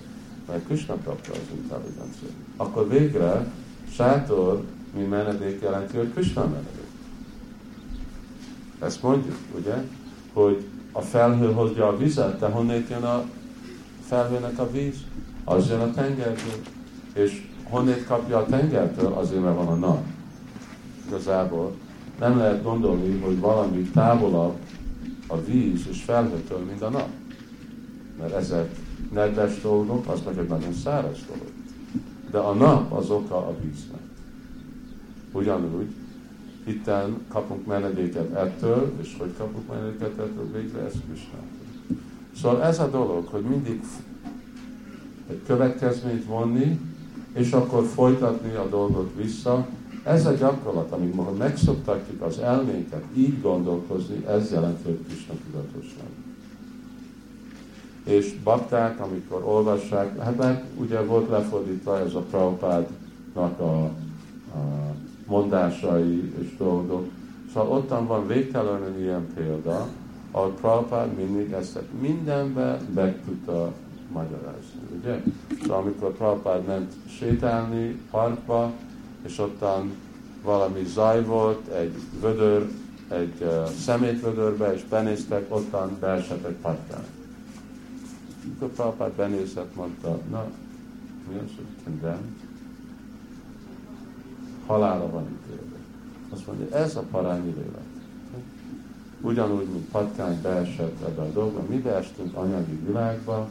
[0.49, 2.33] Mert Krishna kapta az intelligenciát.
[2.57, 3.47] Akkor végre
[3.91, 4.65] sátor,
[4.97, 6.86] mi menedék jelenti, hogy Krishna menedék.
[8.81, 9.75] Ezt mondjuk, ugye?
[10.33, 13.25] Hogy a felhő hozja a vizet, de honnét jön a
[14.07, 14.97] felhőnek a víz?
[15.45, 16.61] Az jön a tengerből.
[17.15, 19.13] És honnét kapja a tengertől?
[19.13, 20.05] Azért, mert van a nap.
[21.07, 21.75] Igazából
[22.19, 24.57] nem lehet gondolni, hogy valami távolabb
[25.27, 27.09] a víz és felhőtől, mint a nap.
[28.19, 28.77] Mert ezek
[29.13, 31.53] nedves dolgok, az meg egy nagyon száraz dolog.
[32.31, 34.01] De a nap az oka a víznek.
[35.33, 35.95] Ugyanúgy,
[36.67, 41.57] itten kapunk menedéket ettől, és hogy kapunk menedéket ettől, végre ez Krisnától.
[42.41, 43.81] Szóval ez a dolog, hogy mindig
[45.31, 46.81] egy következményt vonni,
[47.33, 49.67] és akkor folytatni a dolgot vissza.
[50.05, 56.09] Ez a gyakorlat, amikor megszoktatjuk az elménket így gondolkozni, ez jelenti, hogy Krishna tudatosság.
[58.05, 63.85] És bakták, amikor olvassák, hát meg ugye volt lefordítva ez a Prabhupádnak a,
[64.55, 64.95] a
[65.27, 67.09] mondásai és dolgok.
[67.53, 69.89] Szóval ottan van végtelenül ilyen példa,
[70.31, 73.73] ahol Prabhupád mindig ezt mindenbe meg tudta
[74.13, 75.23] magyarázni, ugye?
[75.63, 78.73] Szóval amikor Prabhupád ment sétálni parkba,
[79.25, 79.95] és ottan
[80.43, 82.69] valami zaj volt, egy vödör,
[83.09, 87.05] egy uh, szemétvödörbe, és benéztek, ottan beesett egy patkány.
[88.45, 90.45] Amikor Prabhupád benézett, mondta, na,
[91.29, 92.46] mi az, hogy condemned?
[94.67, 95.77] Halála van ítélve.
[96.33, 97.85] Azt mondja, ez a parányi lélek.
[99.21, 103.49] Ugyanúgy, mint patkány beesett ebbe a dolgba, mi beestünk anyagi világba,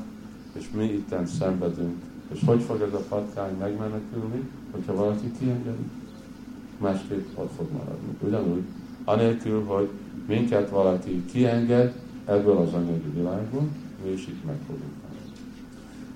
[0.54, 1.96] és mi itten szenvedünk.
[2.34, 5.90] És hogy fog ez a patkány megmenekülni, hogyha valaki kiengedi?
[6.78, 8.18] Másképp ott fog maradni.
[8.20, 8.64] Ugyanúgy,
[9.04, 9.90] anélkül, hogy
[10.28, 11.94] minket valaki kienged
[12.26, 13.68] ebből az anyagi világból,
[14.04, 15.32] mi is itt meg fogunk maradni.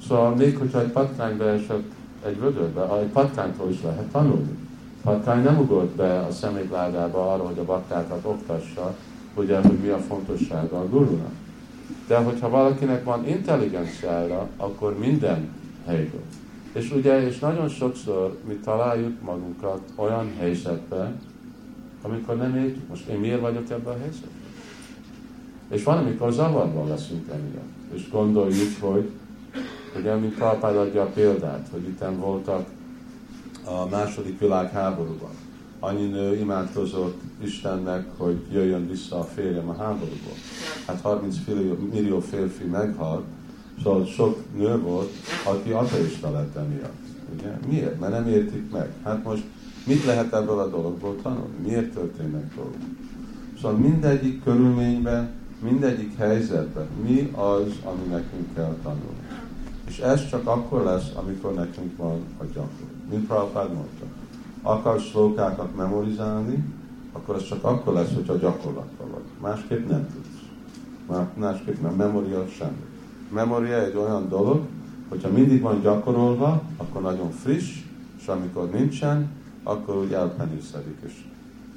[0.07, 1.91] Szóval még hogyha egy patkány beesett
[2.25, 4.58] egy vödörbe, egy patkánytól is lehet tanulni.
[5.03, 8.95] Patkány nem ugott be a szemétládába arra, hogy a baktákat oktassa,
[9.35, 11.33] ugye, hogy mi a fontossága a gurunak.
[12.07, 15.49] De hogyha valakinek van intelligenciája, akkor minden
[15.85, 16.21] helyben.
[16.73, 21.21] És ugye, és nagyon sokszor mi találjuk magunkat olyan helyzetben,
[22.01, 24.31] amikor nem értjük, most én miért vagyok ebben a helyzetben?
[25.69, 27.93] És van, amikor zavarban leszünk emiatt.
[27.93, 29.09] És gondoljuk, hogy,
[29.99, 32.65] ugye, mint Prabhupád adja a példát, hogy itt voltak
[33.71, 35.31] a második világháborúban
[35.79, 40.33] annyi nő imádkozott Istennek, hogy jöjjön vissza a férjem a háborúból.
[40.87, 41.35] Hát 30
[41.91, 43.25] millió férfi meghalt,
[43.83, 45.09] szóval sok nő volt,
[45.45, 46.97] aki ateista lett emiatt.
[47.33, 47.57] Ugye?
[47.67, 47.99] Miért?
[47.99, 48.93] Mert nem értik meg.
[49.03, 49.43] Hát most
[49.85, 51.67] mit lehet ebből a dologból tanulni?
[51.67, 52.75] Miért történnek dolgok?
[53.61, 55.29] Szóval mindegyik körülményben,
[55.61, 59.27] mindegyik helyzetben mi az, ami nekünk kell tanulni.
[59.87, 62.88] És ez csak akkor lesz, amikor nekünk van a gyakorlat.
[63.09, 64.05] Mint Prabhupád mondta
[64.61, 66.63] akarsz szlókákat memorizálni,
[67.11, 69.23] akkor ez csak akkor lesz, hogyha gyakorlatban vagy.
[69.41, 71.27] Másképp nem tudsz.
[71.33, 71.93] Másképp nem.
[71.93, 72.85] Memória semmi.
[73.33, 74.61] Memória egy olyan dolog,
[75.09, 77.83] hogyha mindig van gyakorolva, akkor nagyon friss,
[78.19, 79.29] és amikor nincsen,
[79.63, 81.13] akkor úgy elpenészedik, és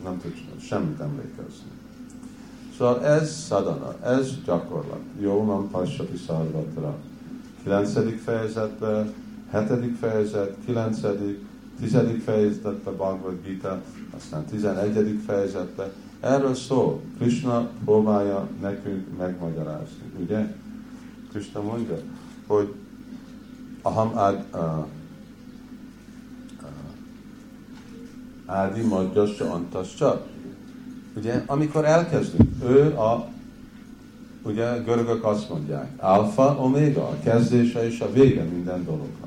[0.05, 1.71] nem tudsz semmit emlékezni.
[2.77, 5.01] Szóval ez szadana, ez gyakorlat.
[5.21, 6.95] Jó, van Passati Szarvatra.
[7.63, 8.23] 9.
[8.23, 9.13] fejezetben,
[9.53, 9.97] 7.
[10.01, 11.01] fejezet, 9.
[11.81, 11.97] 10.
[12.25, 13.83] fejezetben Bhagavad Gita,
[14.17, 15.21] aztán 11.
[15.27, 15.89] fejezetben.
[16.21, 17.01] Erről szól.
[17.19, 20.55] Krishna próbálja nekünk megmagyarázni, ugye?
[21.31, 21.97] Krishna mondja,
[22.47, 22.75] hogy
[23.83, 24.87] aham ad, uh,
[28.47, 30.27] ádi madjasya antasya.
[31.17, 33.29] Ugye, amikor elkezdünk, ő a,
[34.43, 39.22] ugye, görögök azt mondják, alfa, omega, a kezdése és a vége minden dolognak.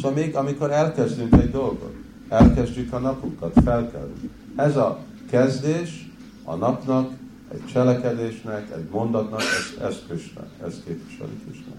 [0.00, 1.94] Szóval még amikor elkezdünk egy dolgot,
[2.28, 4.16] elkezdjük a napunkat, felkelünk.
[4.56, 4.98] Ez a
[5.30, 6.10] kezdés
[6.44, 7.12] a napnak,
[7.52, 11.72] egy cselekedésnek, egy mondatnak, ez, ez Krishna, ez képviseli Krishna.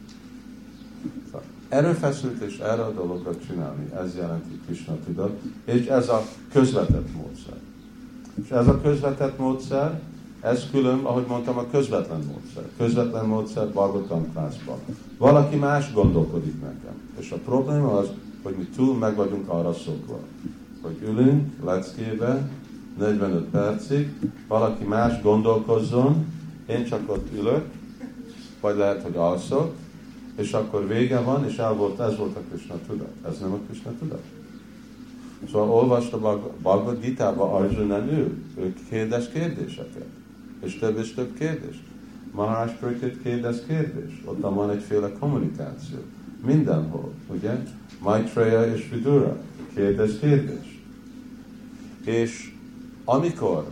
[1.25, 7.13] Szóval erőfeszült és erre a dologra csinálni, ez jelenti Krishna tudat, és ez a közvetett
[7.15, 7.57] módszer.
[8.43, 10.01] És ez a közvetett módszer,
[10.41, 12.63] ez külön, ahogy mondtam, a közvetlen módszer.
[12.77, 14.77] Közvetlen módszer Bhagavatam klászban.
[15.17, 17.11] Valaki más gondolkodik nekem.
[17.19, 18.07] És a probléma az,
[18.43, 20.19] hogy mi túl meg vagyunk arra szokva,
[20.81, 22.49] hogy ülünk leckébe
[22.97, 24.09] 45 percig,
[24.47, 26.25] valaki más gondolkozzon,
[26.67, 27.65] én csak ott ülök,
[28.61, 29.73] vagy lehet, hogy alszok,
[30.35, 33.13] és akkor vége van, és el volt, ez volt a Krishna tudat.
[33.27, 34.23] Ez nem a Krishna tudat.
[35.51, 36.17] Szóval olvasta
[36.61, 40.05] Bhagavad Gita-ba Arjuna ül, ő kérdez kérdéseket,
[40.63, 41.83] és több és több kérdés.
[42.31, 45.97] Maharaj Prikit kérdez kérdés, ott van egyféle kommunikáció.
[46.45, 47.57] Mindenhol, ugye?
[48.01, 49.37] Maitreya és Vidura
[49.73, 50.81] kérdez kérdés.
[52.05, 52.53] És
[53.05, 53.65] amikor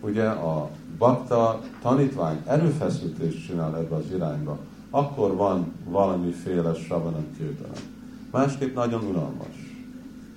[0.00, 4.58] ugye a bakta tanítvány erőfeszítést csinál ebbe az irányba,
[4.90, 7.82] akkor van valamiféle savanam kirtanam.
[8.30, 9.66] Másképp nagyon unalmas.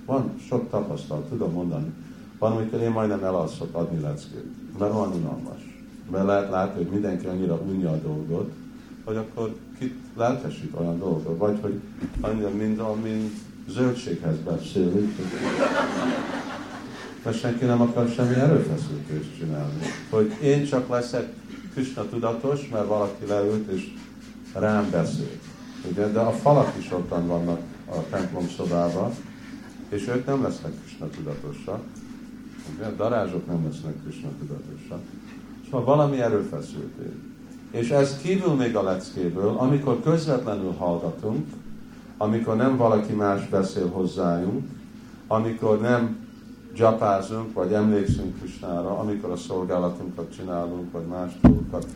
[0.06, 1.92] Van sok tapasztalat, tudom mondani.
[2.38, 5.69] Van, amikor én majdnem elalszok adni leckét, mert van unalmas.
[6.10, 8.52] Mert lehet látni, hogy mindenki annyira unja a dolgot,
[9.04, 11.80] hogy akkor kit lelkesít olyan dolgot, vagy hogy
[12.20, 13.32] annyira, mint, mint
[13.68, 15.16] zöldséghez beszélünk,
[17.24, 19.80] mert senki nem akar semmi erőfeszítést csinálni.
[20.10, 21.32] Hogy én csak leszek
[21.74, 23.94] Krishna tudatos, mert valaki leült és
[24.54, 25.38] rám beszél.
[25.90, 26.06] Ugye?
[26.06, 29.12] De a falak is ottan vannak a templom szobában,
[29.88, 31.82] és ők nem lesznek Krishna tudatosak.
[32.74, 32.84] Ugye?
[32.84, 35.00] A darázsok nem lesznek Krishna tudatosak.
[35.70, 37.14] Szóval valami erőfeszülték.
[37.70, 41.46] És ez kívül még a leckéből, amikor közvetlenül hallgatunk,
[42.16, 44.68] amikor nem valaki más beszél hozzájunk,
[45.26, 46.28] amikor nem
[46.74, 51.86] japázunk, vagy emlékszünk Krisnára, amikor a szolgálatunkat csinálunk, vagy más dolgokat.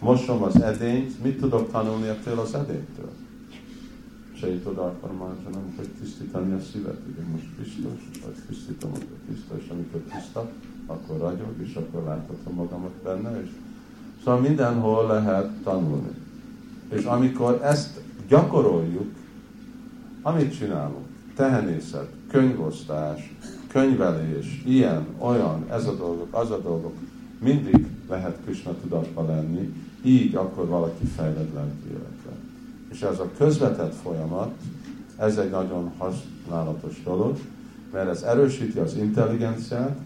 [0.00, 3.10] Mosom az edényt, mit tudok tanulni ettől az edénytől?
[5.52, 10.50] nem, hogy tisztítani a szívet, ugye most biztos, vagy tisztítom, hogy tiszta, és amikor tiszta,
[10.90, 13.50] akkor ragyog, és akkor láthatom magamat benne, és
[14.24, 16.14] szóval mindenhol lehet tanulni.
[16.88, 19.14] És amikor ezt gyakoroljuk,
[20.22, 23.34] amit csinálunk, tehenészet, könyvosztás,
[23.68, 26.92] könyvelés, ilyen, olyan, ez a dolgok, az a dolgok,
[27.38, 32.32] mindig lehet Krishna tudatba lenni, így akkor valaki fejled lelki életre.
[32.90, 34.50] És ez a közvetett folyamat,
[35.16, 37.38] ez egy nagyon használatos dolog,
[37.92, 39.98] mert ez erősíti az intelligenciát,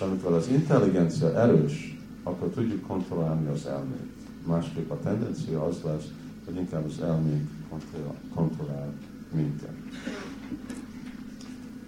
[0.00, 4.10] és amikor az intelligencia erős, akkor tudjuk kontrollálni az elmét.
[4.46, 6.04] Másképp a tendencia az lesz,
[6.44, 8.92] hogy inkább az elménk kontrollál, kontrollál
[9.32, 9.74] minket.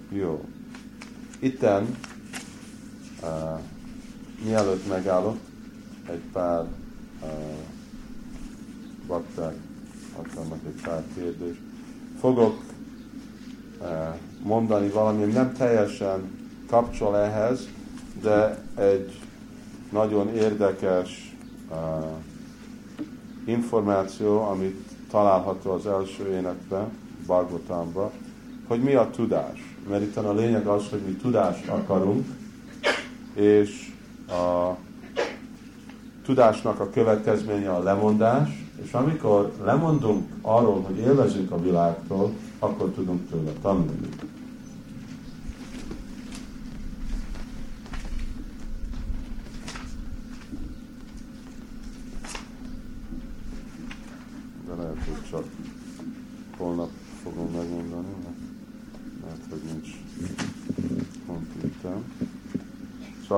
[0.09, 0.45] Jó.
[1.39, 1.97] Itten,
[3.23, 3.61] uh,
[4.45, 5.37] mielőtt megállok,
[6.11, 6.65] egy pár
[7.23, 7.29] uh,
[9.07, 9.55] bakták
[10.17, 11.61] akarnak egy pár kérdést.
[12.19, 12.63] Fogok
[13.81, 13.89] uh,
[14.43, 16.31] mondani valami, nem teljesen
[16.67, 17.69] kapcsol ehhez,
[18.23, 19.19] de egy
[19.91, 21.37] nagyon érdekes
[21.71, 21.77] uh,
[23.45, 26.87] információ, amit található az első énekben,
[27.27, 28.11] Bhagavatamban,
[28.69, 29.77] hogy mi a tudás.
[29.89, 32.27] Mert itt a lényeg az, hogy mi tudást akarunk,
[33.35, 33.93] és
[34.29, 34.77] a
[36.25, 38.49] tudásnak a következménye a lemondás,
[38.85, 44.09] és amikor lemondunk arról, hogy élvezünk a világtól, akkor tudunk tőle tanulni.
[54.67, 55.45] De lehet, hogy csak
[56.57, 56.91] holnap
[57.23, 58.37] fogom megmondani, mert,
[59.27, 59.89] mert hogy nincs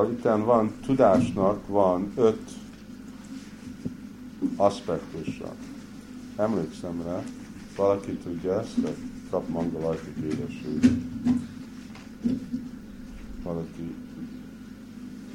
[0.04, 2.50] Szóval itt van, tudásnak van öt
[4.56, 5.54] aspektusa.
[6.36, 7.22] Emlékszem rá,
[7.76, 8.96] valaki tudja ezt, hogy
[9.30, 10.86] kap mangalajtik édesült.
[13.42, 13.94] Valaki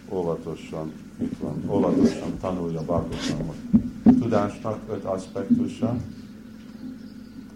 [0.10, 3.58] óvatosan, itt van, óvatosan tanulja Bhagavatamot.
[4.04, 5.96] Tudásnak öt aspektusa,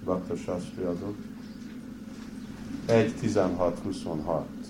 [0.05, 1.17] Bakta Sastri adott.
[2.85, 4.62] 1, 16, 26.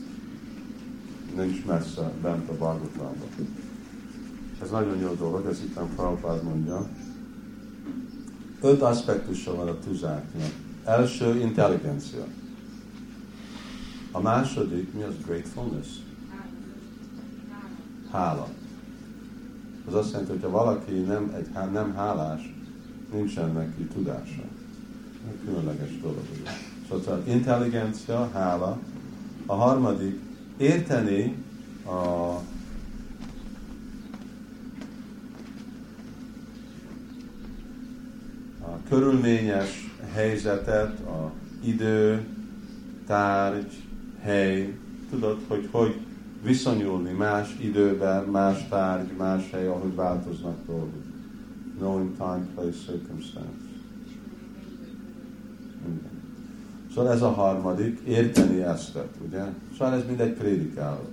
[1.35, 3.29] Nincs messze bent a Bhagavatamban.
[4.61, 6.87] Ez nagyon jó dolog, ez itt a Prabhupád mondja.
[8.61, 10.51] Öt aspektusa van a tudáknak.
[10.83, 12.25] Első, intelligencia.
[14.11, 15.87] A második, mi az gratefulness?
[18.11, 18.47] Hála.
[19.87, 22.53] Az azt jelenti, hogy ha valaki nem, egy, nem hálás,
[23.11, 24.41] nincsen neki tudása.
[25.45, 26.27] Különleges dolog.
[26.89, 28.79] Szóval intelligencia, hála.
[29.45, 30.19] A harmadik,
[30.57, 31.35] érteni
[31.85, 32.39] a
[38.89, 41.31] körülményes helyzetet, a
[41.63, 42.27] idő,
[43.05, 43.83] tárgy,
[44.21, 44.77] hely,
[45.09, 45.95] tudod, hogy hogy
[46.43, 51.03] viszonyulni más időben, más tárgy, más hely, ahogy változnak dolgok.
[51.77, 53.63] Knowing time, place, circumstance.
[55.85, 56.12] Igen.
[56.93, 59.43] Szóval ez a harmadik, érteni ezt, ugye?
[59.77, 61.05] Szóval ez mindegy prédikáló.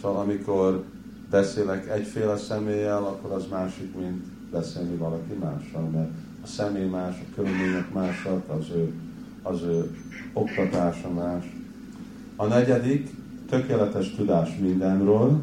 [0.00, 0.84] Szóval amikor
[1.30, 6.10] beszélek egyféle személlyel, akkor az másik, mint beszélni valaki mással, mert
[6.42, 8.92] a személy más, a körülmények másak, az ő,
[9.42, 9.96] az ő
[10.32, 11.44] oktatása más.
[12.36, 13.10] A negyedik,
[13.48, 15.40] tökéletes tudás mindenről,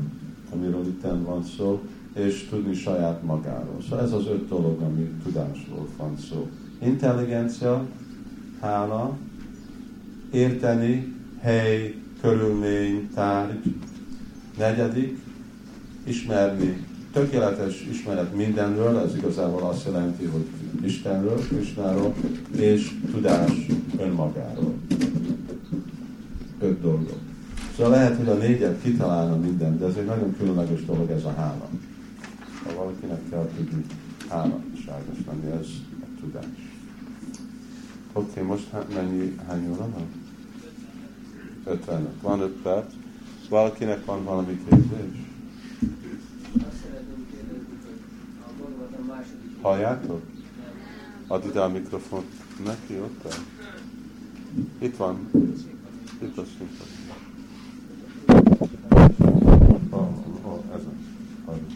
[0.53, 1.81] amiről itt van szó,
[2.13, 3.81] és tudni saját magáról.
[3.81, 6.49] Szóval ez az öt dolog, ami tudásról van szó.
[6.83, 7.85] Intelligencia,
[8.59, 9.17] hála,
[10.31, 13.75] érteni, hely, körülmény, tárgy.
[14.57, 15.17] Negyedik,
[16.03, 20.45] ismerni tökéletes ismeret mindenről, ez igazából azt jelenti, hogy
[20.83, 22.13] Istenről, Krisnáról,
[22.51, 23.51] és tudás
[23.97, 24.73] önmagáról.
[26.59, 27.19] Öt dolgot.
[27.75, 31.33] Szóval lehet, hogy a négyet kitalálna minden, de ez egy nagyon különleges dolog, ez a
[31.37, 31.69] hála.
[32.63, 33.85] Ha valakinek kell tudni
[34.29, 35.67] hálaságos lenni, ez
[36.01, 36.45] a tudás.
[38.13, 40.20] Oké, okay, most mennyi, hány óra van?
[41.63, 42.07] 50.
[42.21, 42.93] Van öt perc.
[43.49, 45.29] Valakinek van valami kérdés?
[49.61, 50.21] Halljátok?
[51.27, 52.25] Add ide a mikrofont
[52.65, 53.39] neki, ott el.
[54.79, 55.29] Itt van.
[56.21, 56.87] Itt a szinten.
[59.89, 60.97] Oh, oh, ezen.
[61.45, 61.69] Halljuk.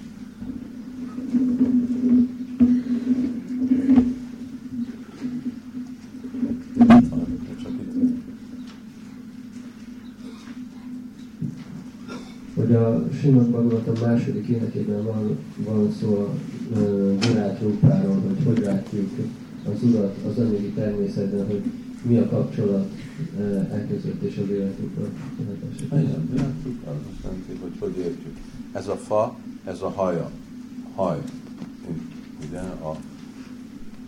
[12.65, 16.29] hogy a Simon a második énekében van, van szó a
[17.19, 19.09] Virág Rúpáról, hogy hogy látjuk
[19.73, 21.61] az Urat az anyagi természetben, hogy
[22.01, 22.91] mi a kapcsolat
[23.71, 25.09] e között és az életükről.
[25.69, 25.81] Azt
[27.23, 28.37] jelenti, hogy hogy értjük.
[28.71, 30.31] Ez a fa, ez a haja,
[30.95, 31.21] haj.
[32.47, 32.95] Ugye, a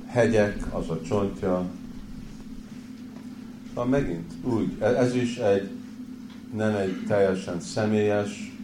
[0.06, 1.66] hegyek, az a csontja.
[3.68, 5.70] Szóval megint úgy, ez is egy
[6.56, 8.57] nem egy teljesen személyes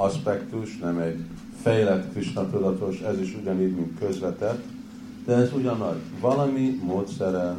[0.00, 1.18] aspektus, nem egy
[1.62, 4.64] fejlett Krishna tudatos, ez is ugyanígy, mint közvetett,
[5.24, 5.96] de ez ugyanaz.
[6.20, 7.56] Valami módszeren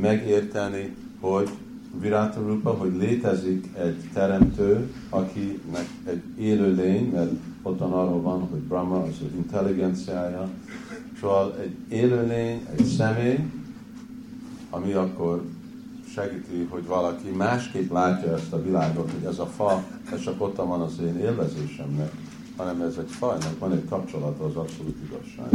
[0.00, 1.48] megérteni, hogy
[2.00, 7.30] Viráta Rupa, hogy létezik egy teremtő, akinek egy élő lény, mert
[7.62, 10.48] ottan arról van, hogy Brahma az az intelligenciája,
[11.20, 13.38] szóval egy élő lény, egy személy,
[14.70, 15.42] ami akkor
[16.14, 20.56] segíti, hogy valaki másképp látja ezt a világot, hogy ez a fa, ez csak ott
[20.56, 22.12] van az én élvezésemnek,
[22.56, 25.48] hanem ez egy fajnak van egy kapcsolata az abszolút igazság.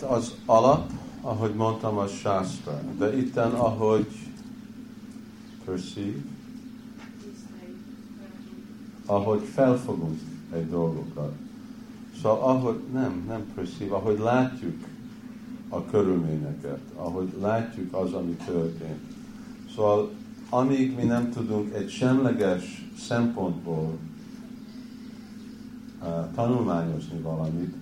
[0.00, 0.90] Hát az alap,
[1.20, 2.80] ahogy mondtam, a sásztra.
[2.98, 4.06] De itten, ahogy
[5.64, 6.18] perceive,
[9.06, 10.20] ahogy felfogunk
[10.52, 11.32] egy dolgokat.
[12.22, 14.84] Szóval ahogy, nem, nem perceive, ahogy látjuk
[15.68, 19.00] a körülményeket, ahogy látjuk az, ami történt.
[19.74, 20.10] Szóval
[20.50, 23.98] amíg mi nem tudunk egy semleges szempontból
[26.02, 27.75] uh, tanulmányozni valamit,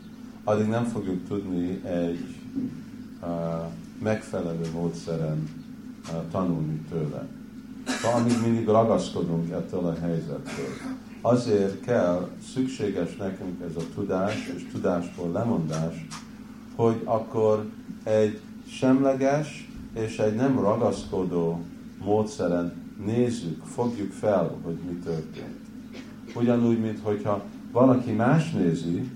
[0.45, 2.25] addig nem fogjuk tudni egy
[3.23, 3.29] uh,
[4.03, 5.49] megfelelő módszeren
[6.13, 7.27] uh, tanulni tőle.
[7.87, 10.69] Szóval amíg mindig ragaszkodunk ettől a helyzettől.
[11.21, 16.07] Azért kell, szükséges nekünk ez a tudás és tudásból lemondás,
[16.75, 17.71] hogy akkor
[18.03, 21.61] egy semleges és egy nem ragaszkodó
[22.05, 22.73] módszeren
[23.05, 25.61] nézzük, fogjuk fel, hogy mi történt.
[26.35, 27.43] Ugyanúgy, mint hogyha
[27.73, 29.11] valaki más nézi,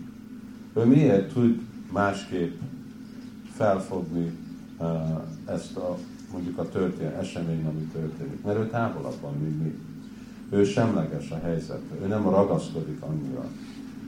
[0.78, 1.60] ő miért tud
[1.92, 2.60] másképp
[3.52, 4.32] felfogni
[5.46, 5.98] ezt a
[6.32, 8.42] mondjuk a történet, esemény, ami történik.
[8.44, 9.78] Mert ő távolabb van, mint mi.
[10.50, 13.44] Ő semleges a helyzetre, ő nem ragaszkodik annyira.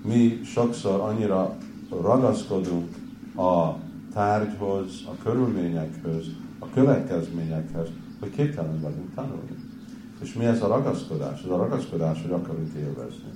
[0.05, 1.57] Mi sokszor annyira
[1.91, 2.95] ragaszkodunk
[3.37, 3.75] a
[4.13, 6.25] tárgyhoz, a körülményekhez,
[6.59, 7.89] a következményekhez,
[8.21, 9.57] hogy képtelen vagyunk tanulni.
[10.23, 11.43] És mi ez a ragaszkodás?
[11.43, 13.31] Ez a ragaszkodás, hogy akarunk élvezni.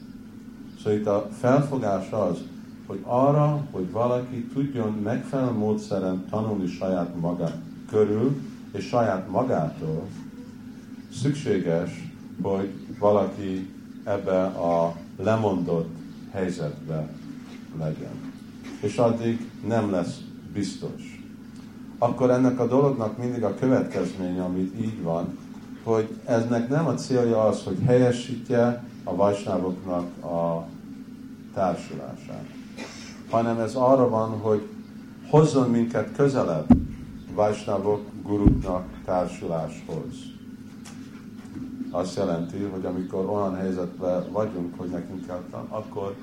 [0.79, 2.39] Szóval itt a felfogás az,
[2.87, 7.51] hogy arra, hogy valaki tudjon megfelelő módszeren tanulni saját maga
[7.91, 8.37] körül,
[8.73, 10.07] és saját magától,
[11.13, 12.13] szükséges,
[12.43, 13.71] hogy valaki
[14.05, 15.95] ebbe a lemondott
[16.31, 17.09] helyzetbe
[17.79, 18.33] legyen.
[18.81, 20.21] És addig nem lesz
[20.53, 21.23] biztos.
[21.99, 25.39] Akkor ennek a dolognak mindig a következménye, amit így van,
[25.83, 30.67] hogy eznek nem a célja az, hogy helyesítje a vajsnávoknak a
[31.55, 32.54] társulását,
[33.35, 34.69] hanem ez arra van, hogy
[35.31, 36.67] hozzon minket közelebb
[37.35, 40.15] vajsnávok guruknak társuláshoz.
[41.91, 46.15] Azt jelenti, hogy amikor olyan helyzetben vagyunk, hogy nekünk kell, akkor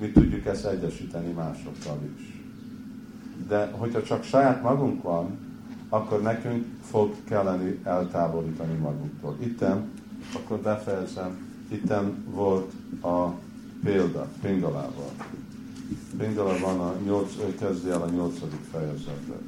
[0.00, 2.42] mi tudjuk ezt egyesíteni másokkal is.
[3.48, 5.38] De hogyha csak saját magunk van,
[5.88, 9.36] akkor nekünk fog kelleni eltávolítani magunktól.
[9.40, 9.90] Itten,
[10.34, 11.38] akkor befejezem,
[11.68, 13.26] itten volt a
[13.84, 15.10] példa, Pingalával.
[16.16, 19.42] Pingala van a nyolc, ő kezdi el a nyolcadik fejezetet.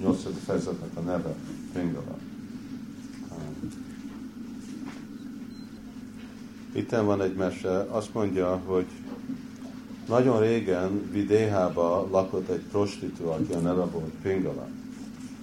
[0.00, 1.34] Nyolcadik fejezetnek a neve
[1.72, 2.18] Pingala.
[6.72, 8.86] Itten van egy mese, azt mondja, hogy
[10.08, 14.68] nagyon régen Vidéhába lakott egy prostitú, aki a neve volt Pingala.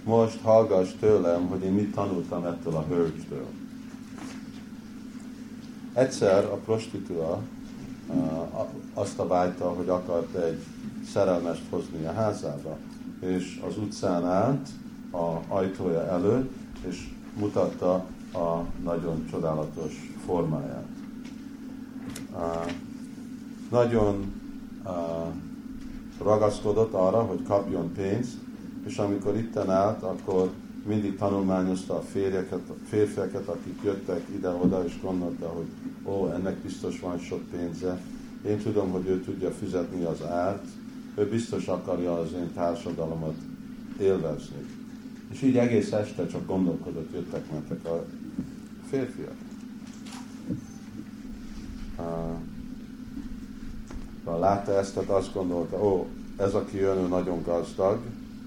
[0.03, 3.45] Most hallgass tőlem, hogy én mit tanultam ettől a hölgytől.
[5.93, 7.41] Egyszer a prostitúa
[8.93, 10.63] azt a vágyta, hogy akart egy
[11.11, 12.77] szerelmest hozni a házába,
[13.19, 14.67] és az utcán állt
[15.11, 16.51] a ajtója előtt,
[16.87, 17.93] és mutatta
[18.33, 20.85] a nagyon csodálatos formáját.
[23.71, 24.33] Nagyon
[26.23, 28.37] ragaszkodott arra, hogy kapjon pénzt,
[28.85, 30.51] és amikor itten állt, akkor
[30.87, 35.65] mindig tanulmányozta a férjeket, a férfiakat, akik jöttek ide-oda, és gondolta, hogy
[36.03, 38.01] ó, ennek biztos van sok pénze,
[38.47, 40.65] én tudom, hogy ő tudja fizetni az árt,
[41.15, 43.35] ő biztos akarja az én társadalmat
[43.99, 44.65] élvezni.
[45.31, 48.05] És így egész este csak gondolkodott, jöttek, mentek a
[48.89, 49.35] férfiak.
[54.23, 56.07] Ha látta ezt, tehát azt gondolta, ó,
[56.37, 57.99] ez aki jön, ő nagyon gazdag,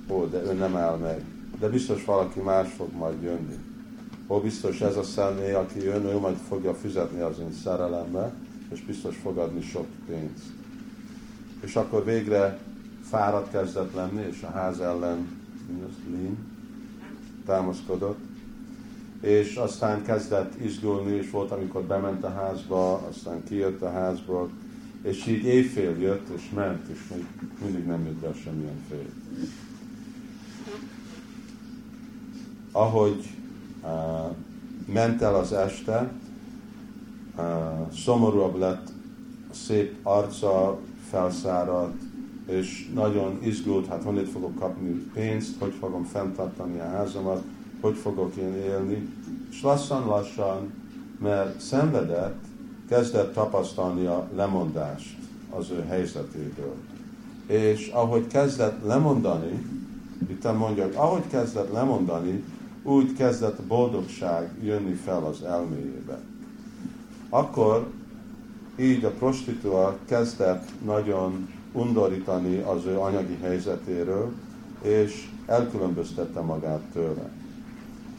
[0.09, 1.21] ó, de ő nem áll.
[1.61, 3.59] De biztos valaki más fog majd jönni.
[4.29, 8.33] Ó, biztos ez a személy, aki jön, ő majd fogja fizetni az én szerelembe,
[8.73, 10.45] és biztos fog adni sok pénzt.
[11.61, 12.59] És akkor végre
[13.03, 15.39] fáradt kezdett lenni, és a ház ellen
[16.11, 16.39] lín,
[17.47, 18.19] támaszkodott,
[19.21, 24.51] és aztán kezdett izgulni, és volt, amikor bement a házba, aztán kijött a házból,
[25.03, 27.27] és így éjfél jött, és ment, és még
[27.65, 29.07] mindig nem jött be semmilyen fél.
[32.73, 33.25] Ahogy
[33.83, 34.35] uh,
[34.93, 36.13] ment el az este,
[37.37, 37.45] uh,
[37.93, 38.93] szomorúabb lett,
[39.51, 40.79] szép arca
[41.11, 42.03] felszáradt,
[42.47, 47.43] és nagyon izgult, hát honnét fogok kapni pénzt, hogy fogom fenntartani a házamat,
[47.81, 49.09] hogy fogok én élni.
[49.51, 50.73] És lassan-lassan,
[51.19, 52.45] mert szenvedett,
[52.89, 55.17] kezdett tapasztalni a lemondást
[55.51, 56.75] az ő helyzetéből.
[57.47, 59.67] És ahogy kezdett lemondani,
[60.29, 62.45] itt mondja, hogy ahogy kezdett lemondani,
[62.83, 66.19] úgy kezdett a boldogság jönni fel az elméjébe.
[67.29, 67.87] Akkor
[68.77, 74.33] így a prostitúa kezdett nagyon undorítani az ő anyagi helyzetéről,
[74.83, 77.31] és elkülönböztette magát tőle.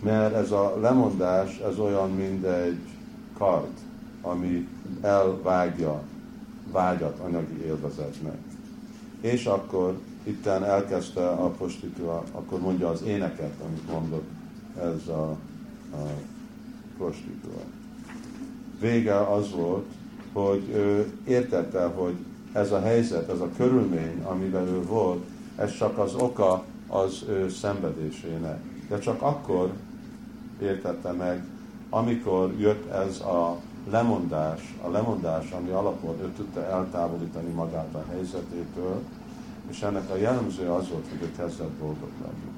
[0.03, 2.79] Mert ez a lemondás, ez olyan, mint egy
[3.37, 3.73] kard,
[4.21, 4.67] ami
[5.01, 6.01] elvágja
[6.71, 8.37] vágyat anyagi élvezetnek.
[9.21, 14.29] És akkor itten elkezdte a prostitúa, akkor mondja az éneket, amit mondott
[14.77, 15.29] ez a,
[15.93, 16.07] a
[16.97, 17.61] prostitúa.
[18.79, 19.85] Vége az volt,
[20.33, 22.15] hogy ő értette, hogy
[22.51, 25.23] ez a helyzet, ez a körülmény, amiben ő volt,
[25.55, 28.59] ez csak az oka az ő szenvedésének.
[28.87, 29.73] De csak akkor
[30.61, 31.43] értette meg,
[31.89, 33.57] amikor jött ez a
[33.89, 39.01] lemondás, a lemondás, ami alapon ő tudta eltávolítani magát a helyzetétől,
[39.69, 42.50] és ennek a jellemző az volt, hogy ő kezdett boldog lenni.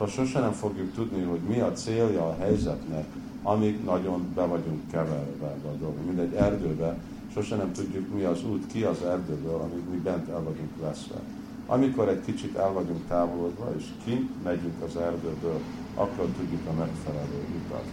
[0.00, 3.04] Szóval sosem nem fogjuk tudni, hogy mi a célja a helyzetnek,
[3.42, 6.06] amíg nagyon be vagyunk keverve a dolgok.
[6.06, 6.98] Mint egy erdőbe,
[7.32, 11.20] sosem nem tudjuk, mi az út ki az erdőből, amíg mi bent el vagyunk veszve.
[11.66, 15.60] Amikor egy kicsit el vagyunk távolodva, és kint megyünk az erdőből,
[15.94, 17.84] akkor tudjuk a megfelelő utat.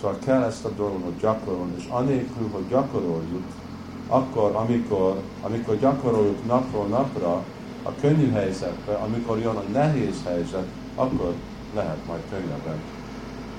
[0.00, 3.44] Szóval kell ezt a dolgot gyakorolni, és anélkül, hogy gyakoroljuk,
[4.06, 7.44] akkor, amikor, amikor gyakoroljuk napról napra,
[7.82, 11.34] a könnyű helyzetbe, amikor jön a nehéz helyzet, akkor
[11.74, 12.78] lehet majd könnyebben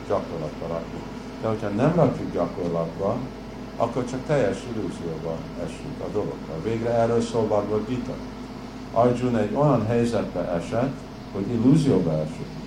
[0.08, 1.00] gyakorlatba rakni.
[1.42, 3.18] De hogyha nem rakjuk gyakorlatba,
[3.78, 6.54] akkor csak teljes illúzióba esünk a dologba.
[6.64, 8.14] Végre erről szól Bhagavad Gita.
[8.94, 10.94] Arjun egy olyan helyzetbe esett,
[11.34, 12.58] hogy illúzióba esett.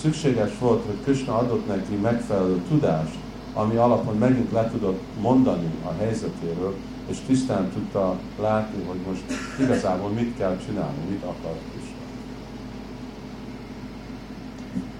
[0.00, 3.14] Szükséges volt, hogy Krishna adott neki megfelelő tudást,
[3.54, 6.74] ami alapon megint le tudott mondani a helyzetéről,
[7.06, 9.22] és tisztán tudta látni, hogy most
[9.60, 12.00] igazából mit kell csinálni, mit akar Krishna.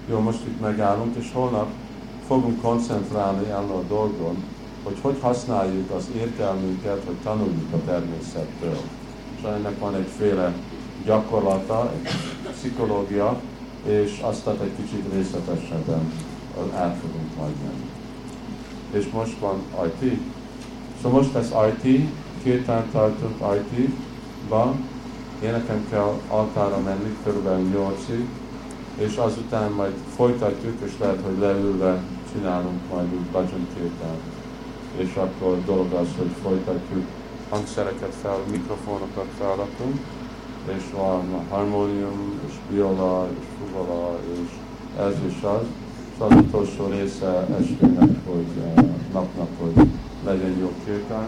[0.09, 1.67] Jó, most itt megállunk, és holnap
[2.27, 4.43] fogunk koncentrálni erre a dolgon,
[4.83, 8.77] hogy hogy használjuk az értelmünket, hogy tanuljuk a természettől.
[9.37, 10.53] És ennek van egyféle
[11.05, 12.09] gyakorlata, egy
[12.51, 13.41] pszichológia,
[13.85, 16.11] és azt egy kicsit részletesebben
[16.75, 17.89] át fogunk majd menni.
[18.91, 20.19] És most van IT.
[21.03, 21.51] Szóval most lesz
[21.83, 22.09] IT,
[22.43, 24.87] két tartunk IT-ban,
[25.43, 28.25] én nekem kell altára menni, körülbelül 8-ig,
[28.95, 32.01] és azután majd folytatjuk, és lehet, hogy leülve
[32.33, 34.15] csinálunk majd úgy bhajan képen.
[34.97, 37.05] És akkor dolog az, hogy folytatjuk,
[37.49, 39.99] hangszereket fel, mikrofonokat felrakunk,
[40.77, 44.49] és van harmónium, és viola, és fuvala, és
[44.99, 45.65] ez is az.
[46.17, 49.87] Szóval az utolsó része estének, hogy uh, napnak, hogy
[50.25, 51.25] legyen jobb kérten,